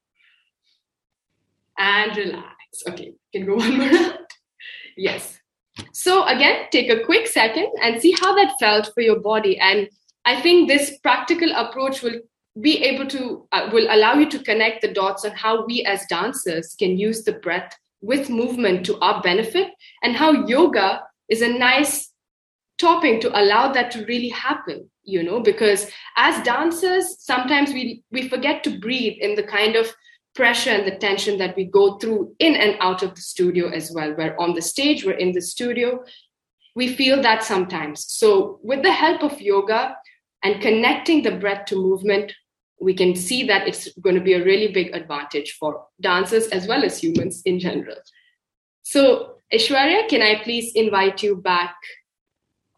[1.79, 2.55] and relax.
[2.89, 4.19] Okay, can go one more round.
[4.97, 5.39] Yes.
[5.93, 9.59] So again, take a quick second and see how that felt for your body.
[9.59, 9.89] And
[10.25, 12.21] I think this practical approach will
[12.61, 16.07] be able to uh, will allow you to connect the dots on how we as
[16.07, 19.69] dancers can use the breath with movement to our benefit
[20.03, 22.13] and how yoga is a nice
[22.79, 28.29] topping to allow that to really happen you know because as dancers sometimes we we
[28.29, 29.93] forget to breathe in the kind of
[30.37, 33.91] pressure and the tension that we go through in and out of the studio as
[33.91, 34.15] well.
[34.17, 36.05] We're on the stage, we're in the studio.
[36.77, 38.05] We feel that sometimes.
[38.07, 39.97] So, with the help of yoga
[40.43, 42.33] and connecting the breath to movement,
[42.79, 46.69] we can see that it's going to be a really big advantage for dancers as
[46.69, 47.97] well as humans in general.
[48.83, 51.77] So, Ishwarya, can I please invite you back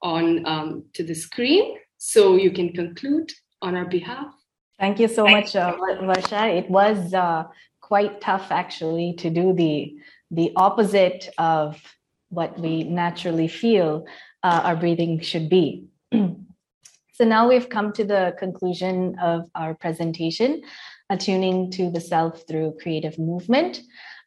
[0.00, 4.38] on um, to the screen so you can conclude on our behalf?
[4.78, 6.56] Thank you so much, uh, Varsha.
[6.56, 7.44] It was uh,
[7.80, 9.96] quite tough actually to do the
[10.30, 11.80] the opposite of
[12.28, 14.04] what we naturally feel
[14.42, 15.86] uh, our breathing should be.
[16.12, 20.62] so now we've come to the conclusion of our presentation,
[21.10, 23.80] attuning to the self through creative movement.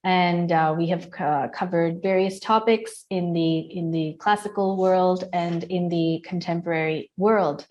[0.03, 5.63] And uh, we have uh, covered various topics in the in the classical world and
[5.63, 7.67] in the contemporary world.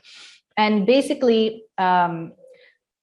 [0.56, 2.32] And basically, um,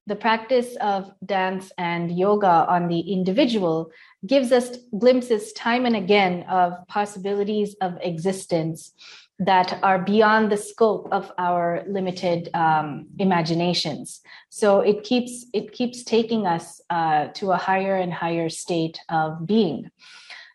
[0.07, 3.91] the practice of dance and yoga on the individual
[4.25, 8.93] gives us glimpses time and again of possibilities of existence
[9.39, 14.21] that are beyond the scope of our limited um, imaginations.
[14.49, 19.45] So it keeps it keeps taking us uh, to a higher and higher state of
[19.45, 19.91] being.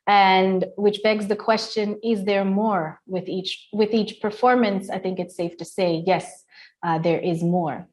[0.07, 4.91] And which begs the question is there more with each with each performance?
[4.91, 6.43] I think it's safe to say yes
[6.83, 7.87] uh, there is more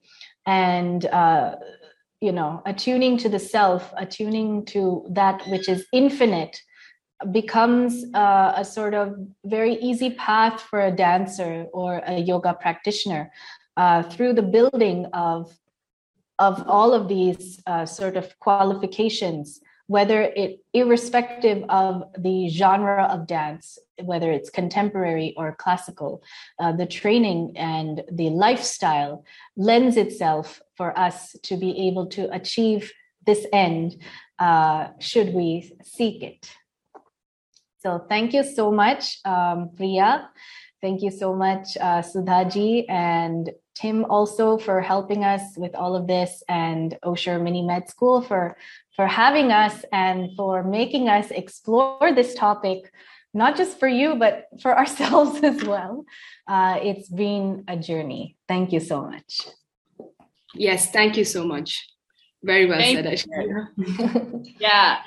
[0.50, 1.56] and uh,
[2.22, 6.56] you know attuning to the self attuning to that which is infinite
[7.32, 9.08] becomes uh, a sort of
[9.46, 13.32] very easy path for a dancer or a yoga practitioner
[13.78, 15.56] uh, through the building of
[16.40, 19.60] of all of these uh, sort of qualifications
[19.96, 26.24] whether it irrespective of the genre of dance whether it's contemporary or classical
[26.60, 32.92] uh, the training and the lifestyle lends itself for us to be able to achieve
[33.26, 33.98] this end
[34.40, 36.50] uh, should we seek it.
[37.80, 40.30] So thank you so much um, priya.
[40.82, 46.08] Thank you so much uh, sudhaji and tim also for helping us with all of
[46.08, 48.58] this and osher mini med school for
[49.00, 52.92] for having us and for making us explore this topic,
[53.34, 56.06] not just for you, but for ourselves as well.
[56.48, 58.38] Uh, it's been a journey.
[58.48, 59.48] Thank you so much.
[60.56, 61.88] Yes, thank you so much.
[62.44, 64.56] Very well thank said, Aishwarya.
[64.60, 65.00] yeah.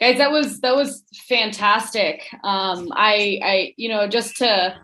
[0.00, 4.74] guys that was that was fantastic um i i you know just to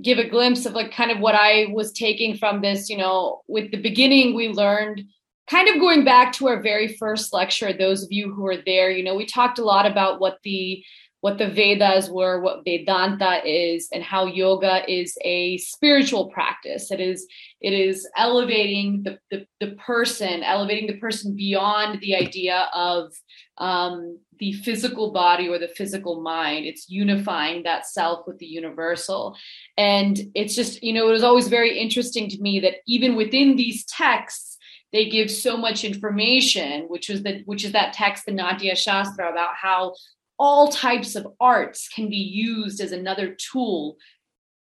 [0.00, 3.42] give a glimpse of like kind of what i was taking from this you know
[3.48, 5.02] with the beginning we learned
[5.50, 8.90] kind of going back to our very first lecture those of you who were there
[8.90, 10.82] you know we talked a lot about what the
[11.20, 16.90] what the Vedas were, what Vedanta is, and how yoga is a spiritual practice.
[16.90, 17.26] It is
[17.60, 23.12] it is elevating the the, the person, elevating the person beyond the idea of
[23.58, 26.64] um, the physical body or the physical mind.
[26.64, 29.36] It's unifying that self with the universal,
[29.76, 33.56] and it's just you know it was always very interesting to me that even within
[33.56, 34.56] these texts
[34.92, 39.30] they give so much information which was the which is that text the natya shastra
[39.30, 39.92] about how
[40.40, 43.98] all types of arts can be used as another tool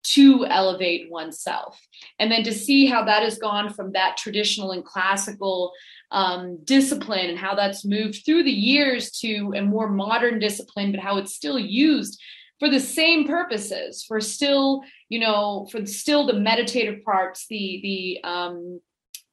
[0.03, 1.79] to elevate oneself.
[2.19, 5.73] And then to see how that has gone from that traditional and classical
[6.11, 11.01] um, discipline and how that's moved through the years to a more modern discipline, but
[11.01, 12.19] how it's still used
[12.59, 18.29] for the same purposes, for still, you know, for still the meditative parts, the the
[18.29, 18.81] um,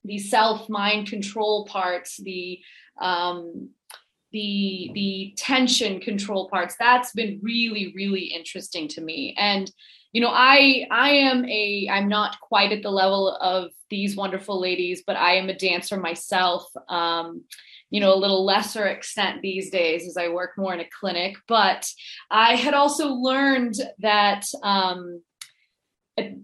[0.03, 2.60] the self mind control parts, the
[2.99, 3.70] um,
[4.34, 9.35] the the tension control parts that's been really really interesting to me.
[9.38, 9.72] And
[10.14, 14.61] you know i i am a i'm not quite at the level of these wonderful
[14.61, 17.43] ladies but i am a dancer myself um
[17.89, 21.35] you know a little lesser extent these days as i work more in a clinic.
[21.47, 21.91] But
[22.31, 25.22] i had also learned that um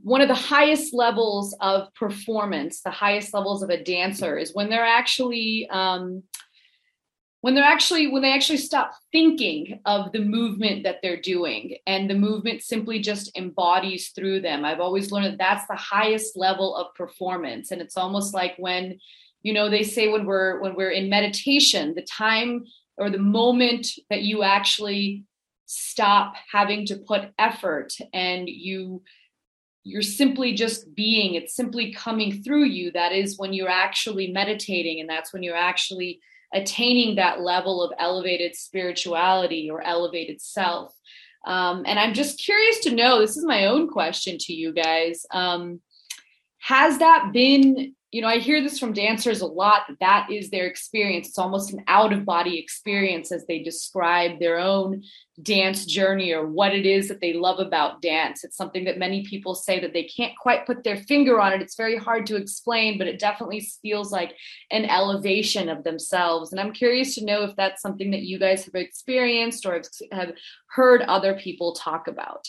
[0.04, 4.70] one of the highest levels of performance the highest levels of a dancer is when
[4.70, 6.24] they're actually um,
[7.42, 12.10] when they're actually when they actually stop thinking of the movement that they're doing and
[12.10, 14.66] the movement simply just embodies through them.
[14.66, 17.72] I've always learned that that's the highest level of performance.
[17.72, 19.00] And it's almost like when
[19.42, 22.66] you know they say when we're when we're in meditation the time
[22.98, 25.24] or the moment that you actually
[25.66, 29.02] stop having to put effort and you
[29.84, 35.00] you're simply just being it's simply coming through you that is when you're actually meditating
[35.00, 36.20] and that's when you're actually
[36.54, 40.94] attaining that level of elevated spirituality or elevated self.
[41.46, 45.26] Um, and I'm just curious to know this is my own question to you guys.
[45.32, 45.82] Um,
[46.60, 50.66] has that been you know, I hear this from dancers a lot that is their
[50.66, 51.28] experience.
[51.28, 55.04] It's almost an out of body experience as they describe their own
[55.44, 58.44] dance journey or what it is that they love about dance.
[58.44, 61.62] It's something that many people say that they can't quite put their finger on it.
[61.62, 64.36] It's very hard to explain, but it definitely feels like
[64.72, 66.52] an elevation of themselves.
[66.52, 69.82] And I'm curious to know if that's something that you guys have experienced or
[70.12, 70.34] have
[70.72, 72.48] heard other people talk about.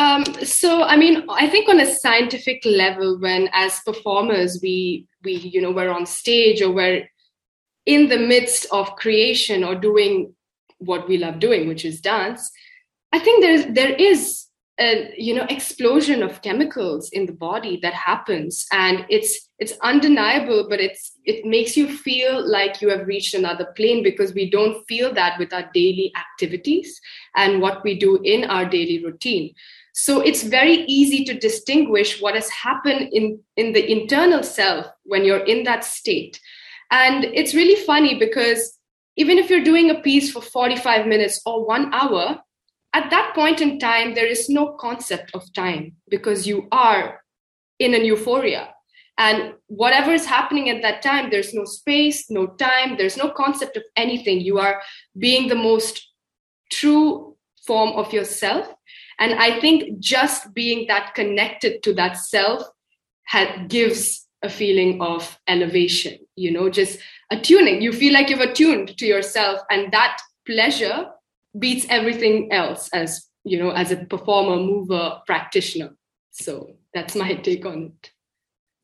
[0.00, 5.34] Um, so, I mean, I think on a scientific level, when as performers we we
[5.34, 7.06] you know we're on stage or we're
[7.84, 10.34] in the midst of creation or doing
[10.78, 12.50] what we love doing, which is dance,
[13.12, 14.46] I think there's there is
[14.80, 20.66] a you know explosion of chemicals in the body that happens, and it's it's undeniable,
[20.66, 24.82] but it's it makes you feel like you have reached another plane because we don't
[24.88, 26.98] feel that with our daily activities
[27.36, 29.54] and what we do in our daily routine.
[29.92, 35.24] So it's very easy to distinguish what has happened in, in the internal self when
[35.24, 36.40] you're in that state.
[36.90, 38.78] And it's really funny because
[39.16, 42.40] even if you're doing a piece for 45 minutes or one hour,
[42.92, 47.20] at that point in time, there is no concept of time because you are
[47.78, 48.74] in an euphoria.
[49.18, 53.76] And whatever is happening at that time, there's no space, no time, there's no concept
[53.76, 54.40] of anything.
[54.40, 54.80] You are
[55.18, 56.08] being the most
[56.70, 57.29] true
[57.66, 58.66] form of yourself
[59.20, 62.62] and I think just being that connected to that self
[63.68, 66.98] gives a feeling of elevation, you know, just
[67.30, 67.82] attuning.
[67.82, 71.10] You feel like you've attuned to yourself, and that pleasure
[71.56, 75.94] beats everything else as, you know, as a performer, mover, practitioner.
[76.30, 78.10] So that's my take on it.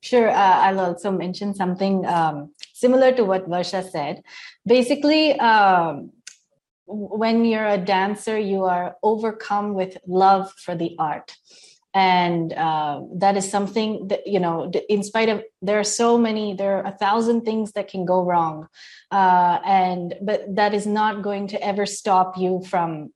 [0.03, 0.29] Sure.
[0.29, 4.23] Uh, I'll also mention something um, similar to what Varsha said.
[4.67, 6.13] Basically, um,
[6.87, 11.37] when you're a dancer, you are overcome with love for the art.
[11.95, 16.53] And uh, that is something that, you know, in spite of, there are so many,
[16.53, 18.69] there are a thousand things that can go wrong.
[19.11, 23.15] Uh, and, but that is not going to ever stop you from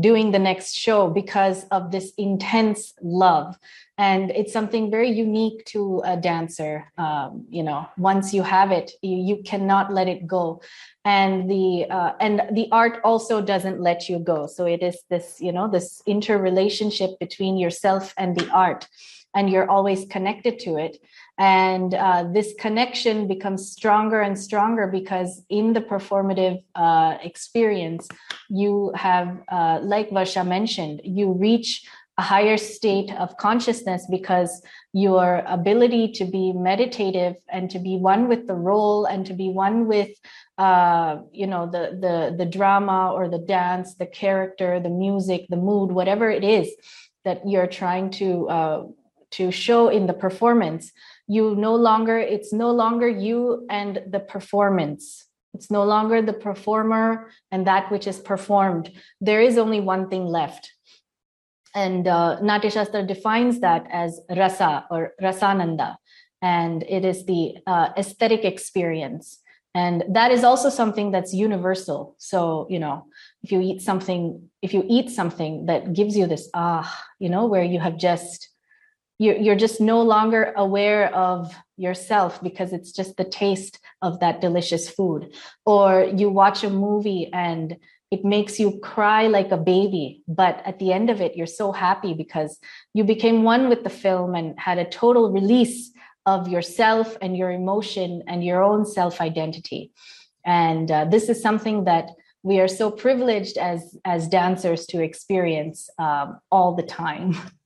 [0.00, 3.58] doing the next show because of this intense love.
[3.98, 6.92] And it's something very unique to a dancer.
[6.98, 10.60] Um, you know once you have it you, you cannot let it go.
[11.04, 14.46] And the uh, and the art also doesn't let you go.
[14.46, 18.86] So it is this you know this interrelationship between yourself and the art
[19.36, 20.96] and you're always connected to it.
[21.38, 28.08] And uh, this connection becomes stronger and stronger because in the performative uh, experience
[28.48, 31.86] you have uh, like varsha mentioned you reach
[32.18, 34.62] a higher state of consciousness because
[34.94, 39.50] your ability to be meditative and to be one with the role and to be
[39.50, 40.08] one with
[40.56, 45.56] uh, you know the the the drama or the dance the character the music the
[45.56, 46.72] mood whatever it is
[47.26, 48.84] that you're trying to uh,
[49.36, 50.92] to show in the performance
[51.28, 57.30] you no longer it's no longer you and the performance it's no longer the performer
[57.50, 58.90] and that which is performed
[59.20, 60.72] there is only one thing left
[61.76, 65.96] and uh, Natya Shastra defines that as rasa or rasananda,
[66.40, 69.40] and it is the uh, aesthetic experience.
[69.74, 72.16] And that is also something that's universal.
[72.16, 73.04] So, you know,
[73.42, 76.88] if you eat something, if you eat something that gives you this ah,
[77.18, 78.48] you know, where you have just,
[79.18, 84.40] you're, you're just no longer aware of yourself because it's just the taste of that
[84.40, 85.34] delicious food.
[85.64, 87.76] Or you watch a movie and
[88.10, 91.72] it makes you cry like a baby but at the end of it you're so
[91.72, 92.58] happy because
[92.94, 95.90] you became one with the film and had a total release
[96.24, 99.90] of yourself and your emotion and your own self identity
[100.44, 102.10] and uh, this is something that
[102.42, 107.34] we are so privileged as as dancers to experience um, all the time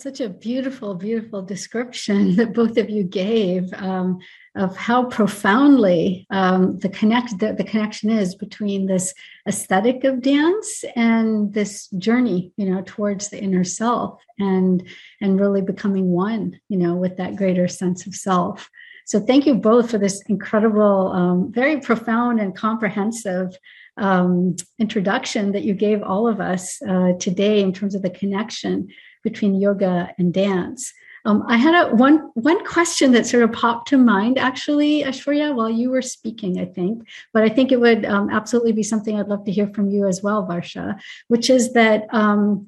[0.00, 4.18] such a beautiful beautiful description that both of you gave um,
[4.54, 9.12] of how profoundly um, the connect the, the, connection is between this
[9.46, 14.86] aesthetic of dance and this journey you know towards the inner self and
[15.20, 18.70] and really becoming one you know with that greater sense of self.
[19.04, 23.56] So thank you both for this incredible um, very profound and comprehensive
[23.96, 28.88] um, introduction that you gave all of us uh, today in terms of the connection
[29.28, 30.92] between yoga and dance
[31.24, 35.54] um, I had a one one question that sort of popped to mind actually, Aishwarya,
[35.54, 36.58] while you were speaking.
[36.58, 39.68] I think, but I think it would um, absolutely be something I'd love to hear
[39.74, 40.98] from you as well, Varsha.
[41.26, 42.66] Which is that um,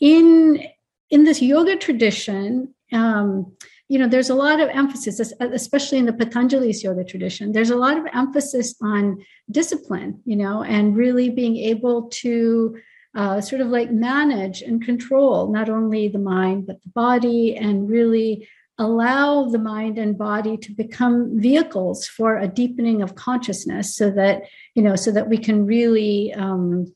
[0.00, 0.64] in
[1.10, 3.52] in this yoga tradition, um,
[3.88, 7.52] you know, there's a lot of emphasis, especially in the Patanjali's yoga tradition.
[7.52, 12.78] There's a lot of emphasis on discipline, you know, and really being able to
[13.14, 17.88] uh, sort of like manage and control not only the mind but the body and
[17.88, 24.10] really allow the mind and body to become vehicles for a deepening of consciousness so
[24.10, 24.42] that
[24.74, 26.92] you know so that we can really um,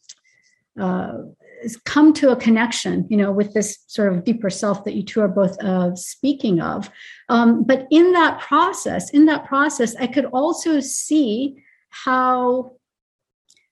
[0.81, 1.19] uh,
[1.85, 5.21] come to a connection you know with this sort of deeper self that you two
[5.21, 6.91] are both uh, speaking of.
[7.29, 12.73] Um, but in that process in that process i could also see how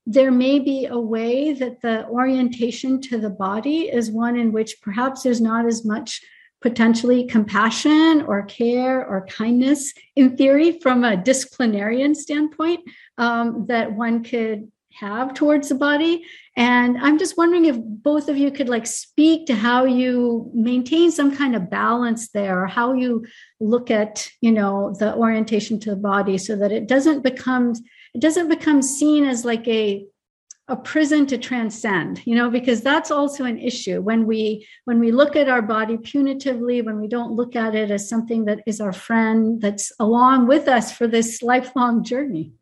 [0.07, 4.81] there may be a way that the orientation to the body is one in which
[4.81, 6.23] perhaps there's not as much
[6.63, 12.81] potentially compassion or care or kindness in theory from a disciplinarian standpoint
[13.19, 16.25] um, that one could have towards the body.
[16.57, 21.11] And i'm just wondering if both of you could like speak to how you maintain
[21.11, 23.27] some kind of balance there or how you
[23.61, 27.75] look at you know the orientation to the body so that it doesn't become
[28.17, 30.07] it doesn't become seen as like a
[30.69, 34.01] a prison to transcend you know because that's also an issue.
[34.01, 37.91] When we when we look at our body punitively when we don't look at it
[37.91, 42.53] as something that is our friend that's along with us for this lifelong journey.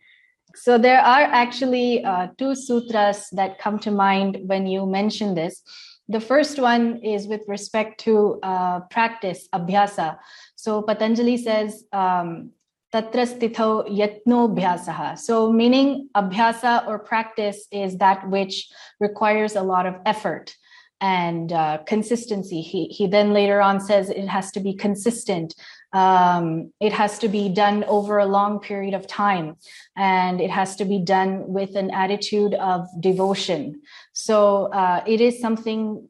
[0.56, 5.62] So there are actually uh, two sutras that come to mind when you mention this.
[6.08, 10.18] The first one is with respect to uh, practice abhyasa.
[10.56, 12.50] So patanjali says um,
[12.94, 15.18] tatra stithau yatno bhyasaha.
[15.18, 18.68] So, meaning abhyasa or practice is that which
[19.00, 20.54] requires a lot of effort
[21.00, 22.60] and uh, consistency.
[22.62, 25.54] He, he then later on says it has to be consistent.
[25.92, 29.56] Um, it has to be done over a long period of time
[29.96, 33.82] and it has to be done with an attitude of devotion.
[34.12, 36.08] So, uh, it is something,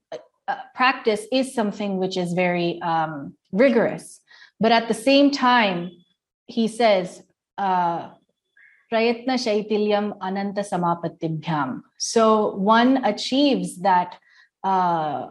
[0.49, 4.21] uh, practice is something which is very um, rigorous.
[4.61, 5.91] But at the same time,
[6.47, 7.23] he says,
[7.59, 8.11] uh,
[8.93, 11.83] Prayatna Shaitilyam Ananta Samapatibhyam.
[11.99, 14.17] So one achieves that
[14.63, 15.29] uh,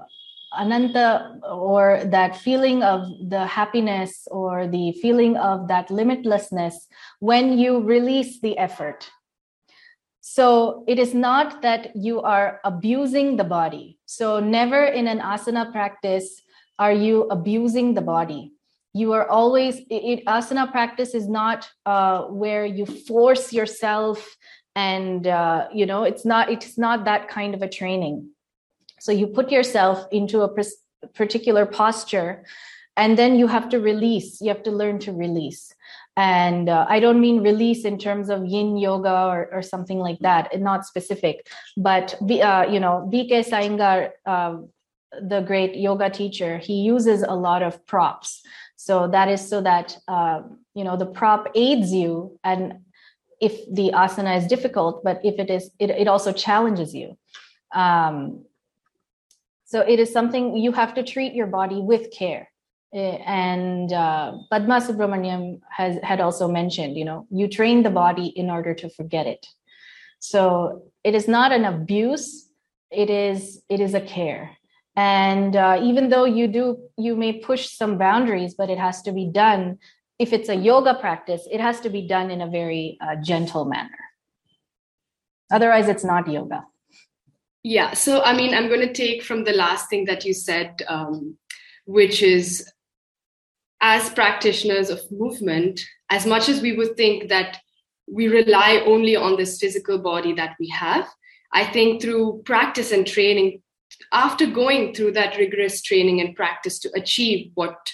[0.58, 6.74] Ananta or that feeling of the happiness or the feeling of that limitlessness
[7.20, 9.10] when you release the effort.
[10.22, 14.00] So it is not that you are abusing the body.
[14.06, 16.42] So never in an asana practice
[16.80, 18.53] are you abusing the body
[18.94, 24.38] you are always it, asana practice is not uh, where you force yourself
[24.76, 28.30] and uh, you know it's not it's not that kind of a training.
[29.00, 30.50] So you put yourself into a
[31.14, 32.46] particular posture
[32.96, 35.74] and then you have to release you have to learn to release.
[36.16, 40.20] And uh, i don't mean release in terms of yin yoga or, or something like
[40.20, 44.58] that not specific but uh, you know bk Iyengar, uh,
[45.20, 48.44] the great yoga teacher he uses a lot of props
[48.86, 50.42] so that is so that uh,
[50.74, 52.80] you know the prop aids you and
[53.42, 57.18] if the asana is difficult but if it is it, it also challenges you
[57.74, 58.46] um,
[59.66, 62.48] so it is something you have to treat your body with care
[62.94, 68.28] Eh, and uh, Padma Subramaniam has had also mentioned, you know, you train the body
[68.28, 69.48] in order to forget it.
[70.20, 72.48] So it is not an abuse;
[72.92, 74.56] it is it is a care.
[74.96, 79.12] And uh, even though you do, you may push some boundaries, but it has to
[79.12, 79.80] be done.
[80.20, 83.66] If it's a yoga practice, it has to be done in a very uh, gentle
[83.66, 83.90] manner.
[85.52, 86.64] Otherwise, it's not yoga.
[87.64, 87.94] Yeah.
[87.94, 91.38] So, I mean, I'm going to take from the last thing that you said, um,
[91.86, 92.70] which is
[93.82, 97.60] as practitioners of movement, as much as we would think that
[98.08, 101.08] we rely only on this physical body that we have,
[101.52, 103.62] I think through practice and training,
[104.12, 107.92] after going through that rigorous training and practice to achieve what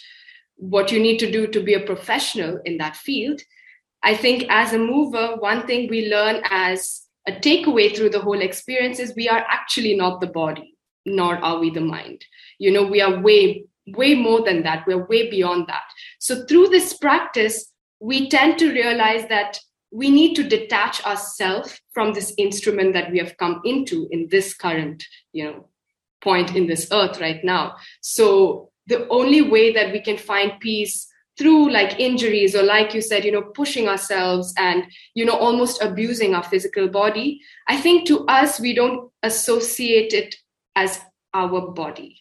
[0.58, 3.42] what you need to do to be a professional in that field,
[4.04, 8.42] I think as a mover, one thing we learn as a takeaway through the whole
[8.42, 10.76] experience is we are actually not the body,
[11.06, 12.26] nor are we the mind.
[12.58, 14.86] You know, we are way way more than that.
[14.86, 15.84] We're way beyond that.
[16.20, 19.60] So through this practice, we tend to realize that
[19.92, 24.54] we need to detach ourselves from this instrument that we have come into in this
[24.54, 25.04] current,
[25.34, 25.69] you know,
[26.22, 27.76] point in this earth right now.
[28.02, 33.02] So the only way that we can find peace through like injuries or like you
[33.02, 34.84] said you know pushing ourselves and
[35.14, 37.40] you know almost abusing our physical body
[37.70, 40.36] i think to us we don't associate it
[40.76, 41.00] as
[41.34, 42.20] our body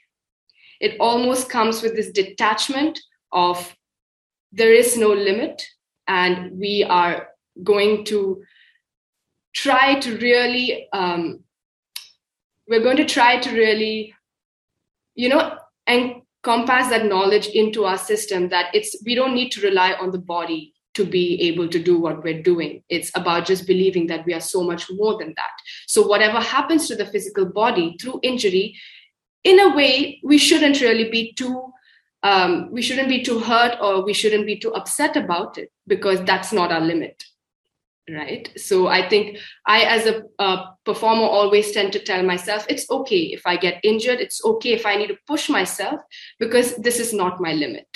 [0.80, 3.00] it almost comes with this detachment
[3.32, 3.76] of
[4.52, 5.66] there is no limit
[6.06, 7.28] and we are
[7.64, 8.40] going to
[9.52, 11.40] try to really um,
[12.68, 14.14] we're going to try to really
[15.14, 15.56] you know
[15.88, 20.18] encompass that knowledge into our system that it's we don't need to rely on the
[20.18, 22.82] body to be able to do what we're doing.
[22.88, 25.50] It's about just believing that we are so much more than that.
[25.86, 28.74] So whatever happens to the physical body through injury
[29.44, 31.72] in a way we shouldn't really be too
[32.24, 36.20] um, we shouldn't be too hurt or we shouldn't be too upset about it because
[36.24, 37.22] that's not our limit
[38.08, 40.22] right so i think i as a,
[40.84, 44.86] performer always tend to tell myself it's okay if i get injured it's okay if
[44.86, 46.00] i need to push myself
[46.38, 47.86] because this is not my limit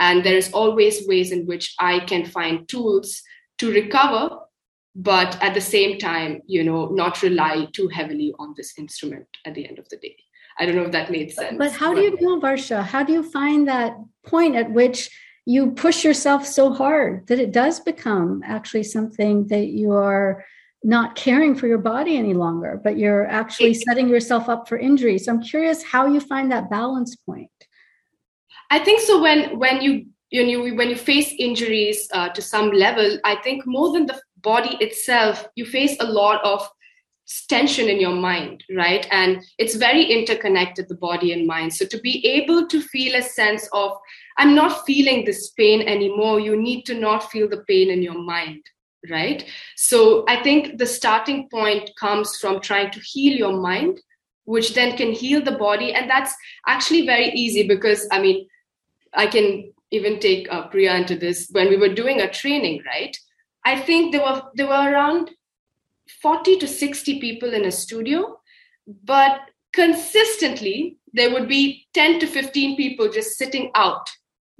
[0.00, 3.22] and there is always ways in which i can find tools
[3.58, 4.38] to recover
[4.94, 9.54] but at the same time you know not rely too heavily on this instrument at
[9.54, 10.16] the end of the day
[10.60, 11.56] I don't know if that made sense.
[11.56, 12.82] But how do you know, Varsha?
[12.82, 13.96] How do you find that
[14.26, 15.08] point at which
[15.48, 20.44] you push yourself so hard that it does become actually something that you are
[20.84, 25.16] not caring for your body any longer, but you're actually setting yourself up for injury.
[25.16, 27.50] So I'm curious how you find that balance point.
[28.70, 29.22] I think so.
[29.22, 33.66] When when you you know when you face injuries uh, to some level, I think
[33.66, 36.68] more than the body itself, you face a lot of
[37.48, 39.06] tension in your mind, right?
[39.10, 41.74] And it's very interconnected, the body and mind.
[41.74, 43.92] So to be able to feel a sense of,
[44.38, 48.18] I'm not feeling this pain anymore, you need to not feel the pain in your
[48.18, 48.62] mind,
[49.10, 49.44] right?
[49.76, 54.00] So I think the starting point comes from trying to heal your mind,
[54.44, 55.92] which then can heal the body.
[55.92, 56.34] And that's
[56.66, 58.46] actually very easy because, I mean,
[59.12, 63.16] I can even take uh, Priya into this when we were doing a training, right?
[63.64, 65.30] I think there were there were around
[66.22, 68.38] 40 to 60 people in a studio,
[69.04, 69.40] but
[69.72, 74.10] consistently there would be 10 to 15 people just sitting out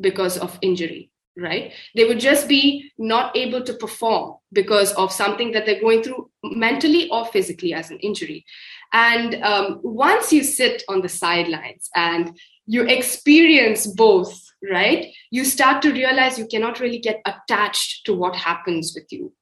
[0.01, 1.11] because of injury
[1.41, 1.73] right?
[1.95, 6.29] They would just be not able to perform because of something that they're going through
[6.43, 8.45] mentally or physically as an injury.
[8.93, 15.81] And um, once you sit on the sidelines and you experience both right you start
[15.81, 19.33] to realize you cannot really get attached to what happens with you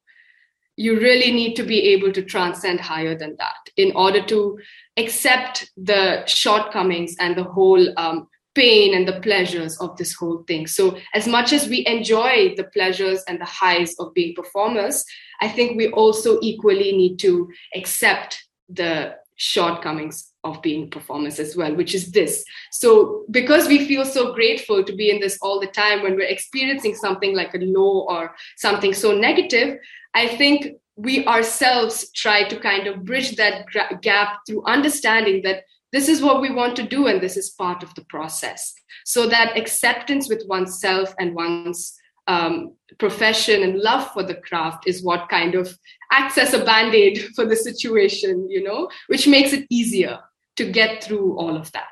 [0.77, 4.59] you really need to be able to transcend higher than that in order to
[4.97, 10.67] accept the shortcomings and the whole um, pain and the pleasures of this whole thing.
[10.67, 15.05] So, as much as we enjoy the pleasures and the highs of being performers,
[15.41, 21.75] I think we also equally need to accept the shortcomings of being performers as well,
[21.75, 22.43] which is this.
[22.73, 26.35] So, because we feel so grateful to be in this all the time when we're
[26.37, 29.79] experiencing something like a low or something so negative,
[30.17, 33.67] I think we ourselves try to kind of bridge that
[34.01, 37.83] gap through understanding that this is what we want to do and this is part
[37.83, 38.75] of the process.
[39.05, 41.95] So that acceptance with oneself and one's
[42.27, 45.79] um, profession and love for the craft is what kind of
[46.11, 50.19] acts as a band-aid for the situation you know which makes it easier
[50.57, 51.89] to get through all of that.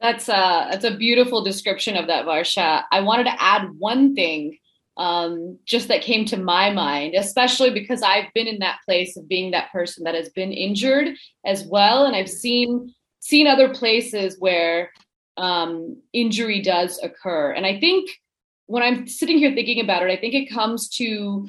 [0.00, 2.84] That's a that's a beautiful description of that varsha.
[2.90, 4.56] I wanted to add one thing
[4.96, 9.28] um, just that came to my mind, especially because I've been in that place of
[9.28, 14.36] being that person that has been injured as well, and I've seen seen other places
[14.38, 14.90] where
[15.36, 17.52] um, injury does occur.
[17.52, 18.10] And I think
[18.66, 21.48] when I'm sitting here thinking about it, I think it comes to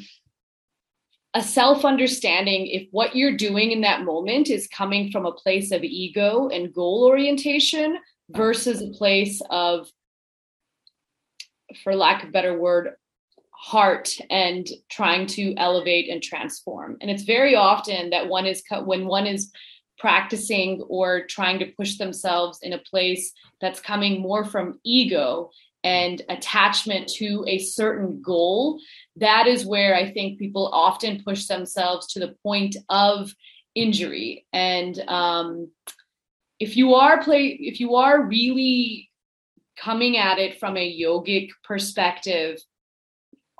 [1.34, 5.72] a self understanding if what you're doing in that moment is coming from a place
[5.72, 7.98] of ego and goal orientation
[8.30, 9.88] versus a place of
[11.84, 12.96] for lack of better word
[13.62, 16.98] heart and trying to elevate and transform.
[17.00, 19.52] And it's very often that one is when one is
[20.00, 25.52] practicing or trying to push themselves in a place that's coming more from ego
[25.84, 28.80] and attachment to a certain goal
[29.16, 33.34] that is where i think people often push themselves to the point of
[33.76, 34.46] injury.
[34.52, 35.72] And um,
[36.60, 39.10] if you are play if you are really
[39.78, 42.60] coming at it from a yogic perspective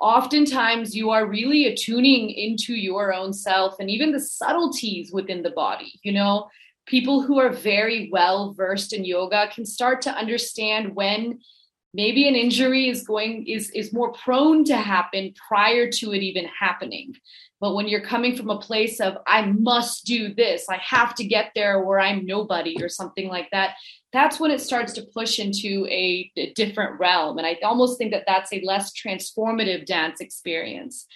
[0.02, 5.50] oftentimes you are really attuning into your own self and even the subtleties within the
[5.50, 6.48] body you know?
[6.84, 11.38] People who are very well versed in yoga can start to understand when
[11.94, 16.46] maybe an injury is going is is more prone to happen prior to it even
[16.46, 17.14] happening.
[17.60, 20.66] But when you're coming from a place of i must do this.
[20.68, 23.74] I have to get there or i'm nobody or something like that
[24.12, 27.38] that's when it starts to push into a, a different realm.
[27.38, 31.06] And i almost think that that's a less transformative dance experience.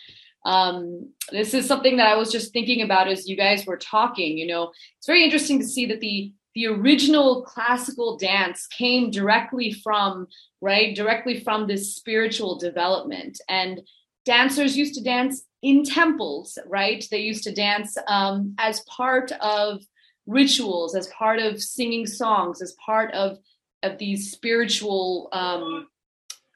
[0.44, 4.38] Um, this is something that i was just thinking about as you guys were talking
[4.38, 4.70] you know.
[4.98, 10.26] It's very interesting to see that the the original classical dance came directly from
[10.62, 13.38] right directly from this spiritual development.
[13.48, 13.82] And
[14.24, 17.04] dancers used to dance in temples right?
[17.10, 19.82] They used to dance um, as part of
[20.26, 23.38] rituals as part of singing songs as part of
[23.82, 25.86] of these spiritual um,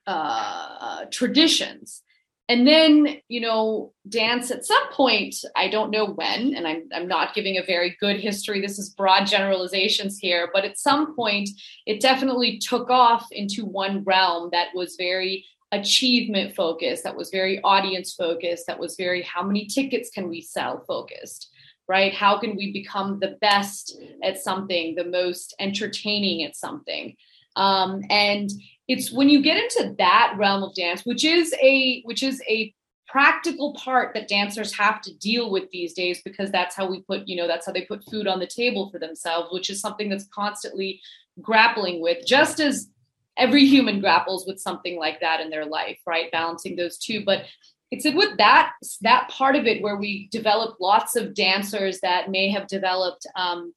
[0.07, 2.03] uh, traditions.
[2.49, 7.07] And then you know dance at some point i don't know when and I'm, I'm
[7.07, 11.49] not giving a very good history this is broad generalizations here but at some point
[11.87, 17.63] it definitely took off into one realm that was very achievement focused that was very
[17.63, 21.53] audience focused that was very how many tickets can we sell focused
[21.91, 22.15] right?
[22.15, 27.17] How can we become the best at something the most entertaining at something?
[27.57, 28.49] Um, and
[28.87, 32.73] it's when you get into that realm of dance which is a which is a
[33.09, 37.27] practical part that dancers have to deal with these days because that's how we put
[37.27, 40.09] you know that's how they put food on the table for themselves which is something
[40.09, 41.01] that's constantly
[41.43, 42.89] grappling with just as
[43.37, 46.31] every human grapples with something like that in their life right?
[46.31, 47.25] Balancing those two.
[47.25, 47.45] But
[47.91, 52.51] it's with that that part of it where we develop lots of dancers that may
[52.51, 53.73] have developed um,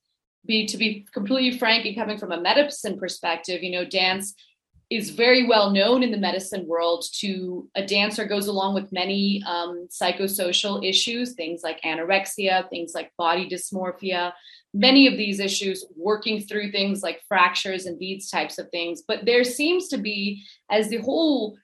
[0.45, 4.33] be to be completely frank and coming from a medicine perspective you know dance
[4.89, 9.41] is very well known in the medicine world to a dancer goes along with many
[9.47, 14.33] um, psychosocial issues things like anorexia things like body dysmorphia.
[14.75, 19.03] Many of these issues working through things like fractures and these types of things.
[19.07, 21.55] But there seems to be as the whole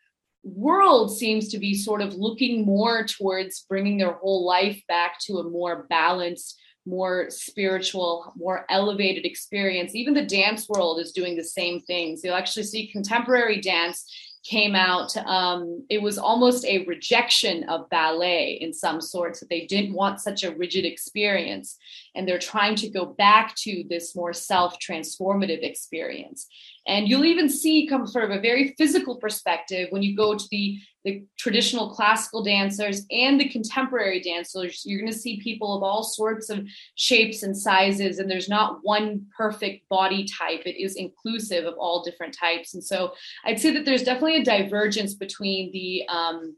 [0.44, 5.38] world seems to be sort of looking more towards bringing their whole life back to
[5.40, 9.94] a more balanced more spiritual, more elevated experience.
[9.94, 12.24] Even the dance world is doing the same things.
[12.24, 14.06] You'll actually see contemporary dance
[14.46, 19.66] came out um, it was almost a rejection of ballet in some sorts that they
[19.66, 21.78] didn't want such a rigid experience
[22.16, 26.48] and they're trying to go back to this more self-transformative experience.
[26.88, 30.80] And you'll even see come from a very physical perspective when you go to the
[31.06, 34.84] the traditional classical dancers and the contemporary dancers.
[34.86, 38.80] You're going to see people of all sorts of shapes and sizes and there's not
[38.82, 40.64] one perfect body type.
[40.66, 42.74] It is inclusive of all different types.
[42.74, 43.14] And so
[43.46, 46.56] i'd say that there's definitely a divergence between the um,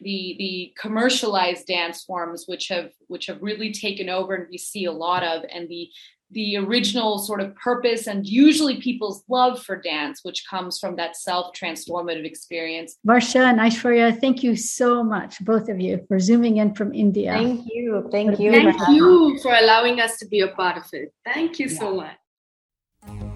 [0.00, 4.84] the the commercialized dance forms which have which have really taken over and we see
[4.84, 5.88] a lot of and the
[6.32, 11.16] the original sort of purpose and usually people's love for dance, which comes from that
[11.16, 12.96] self transformative experience.
[13.06, 17.32] Varsha and Aishwarya, thank you so much, both of you, for zooming in from India.
[17.32, 18.08] Thank you.
[18.10, 18.50] Thank you.
[18.50, 21.12] Thank you for allowing us to be a part of it.
[21.24, 21.78] Thank you yeah.
[21.78, 23.35] so much.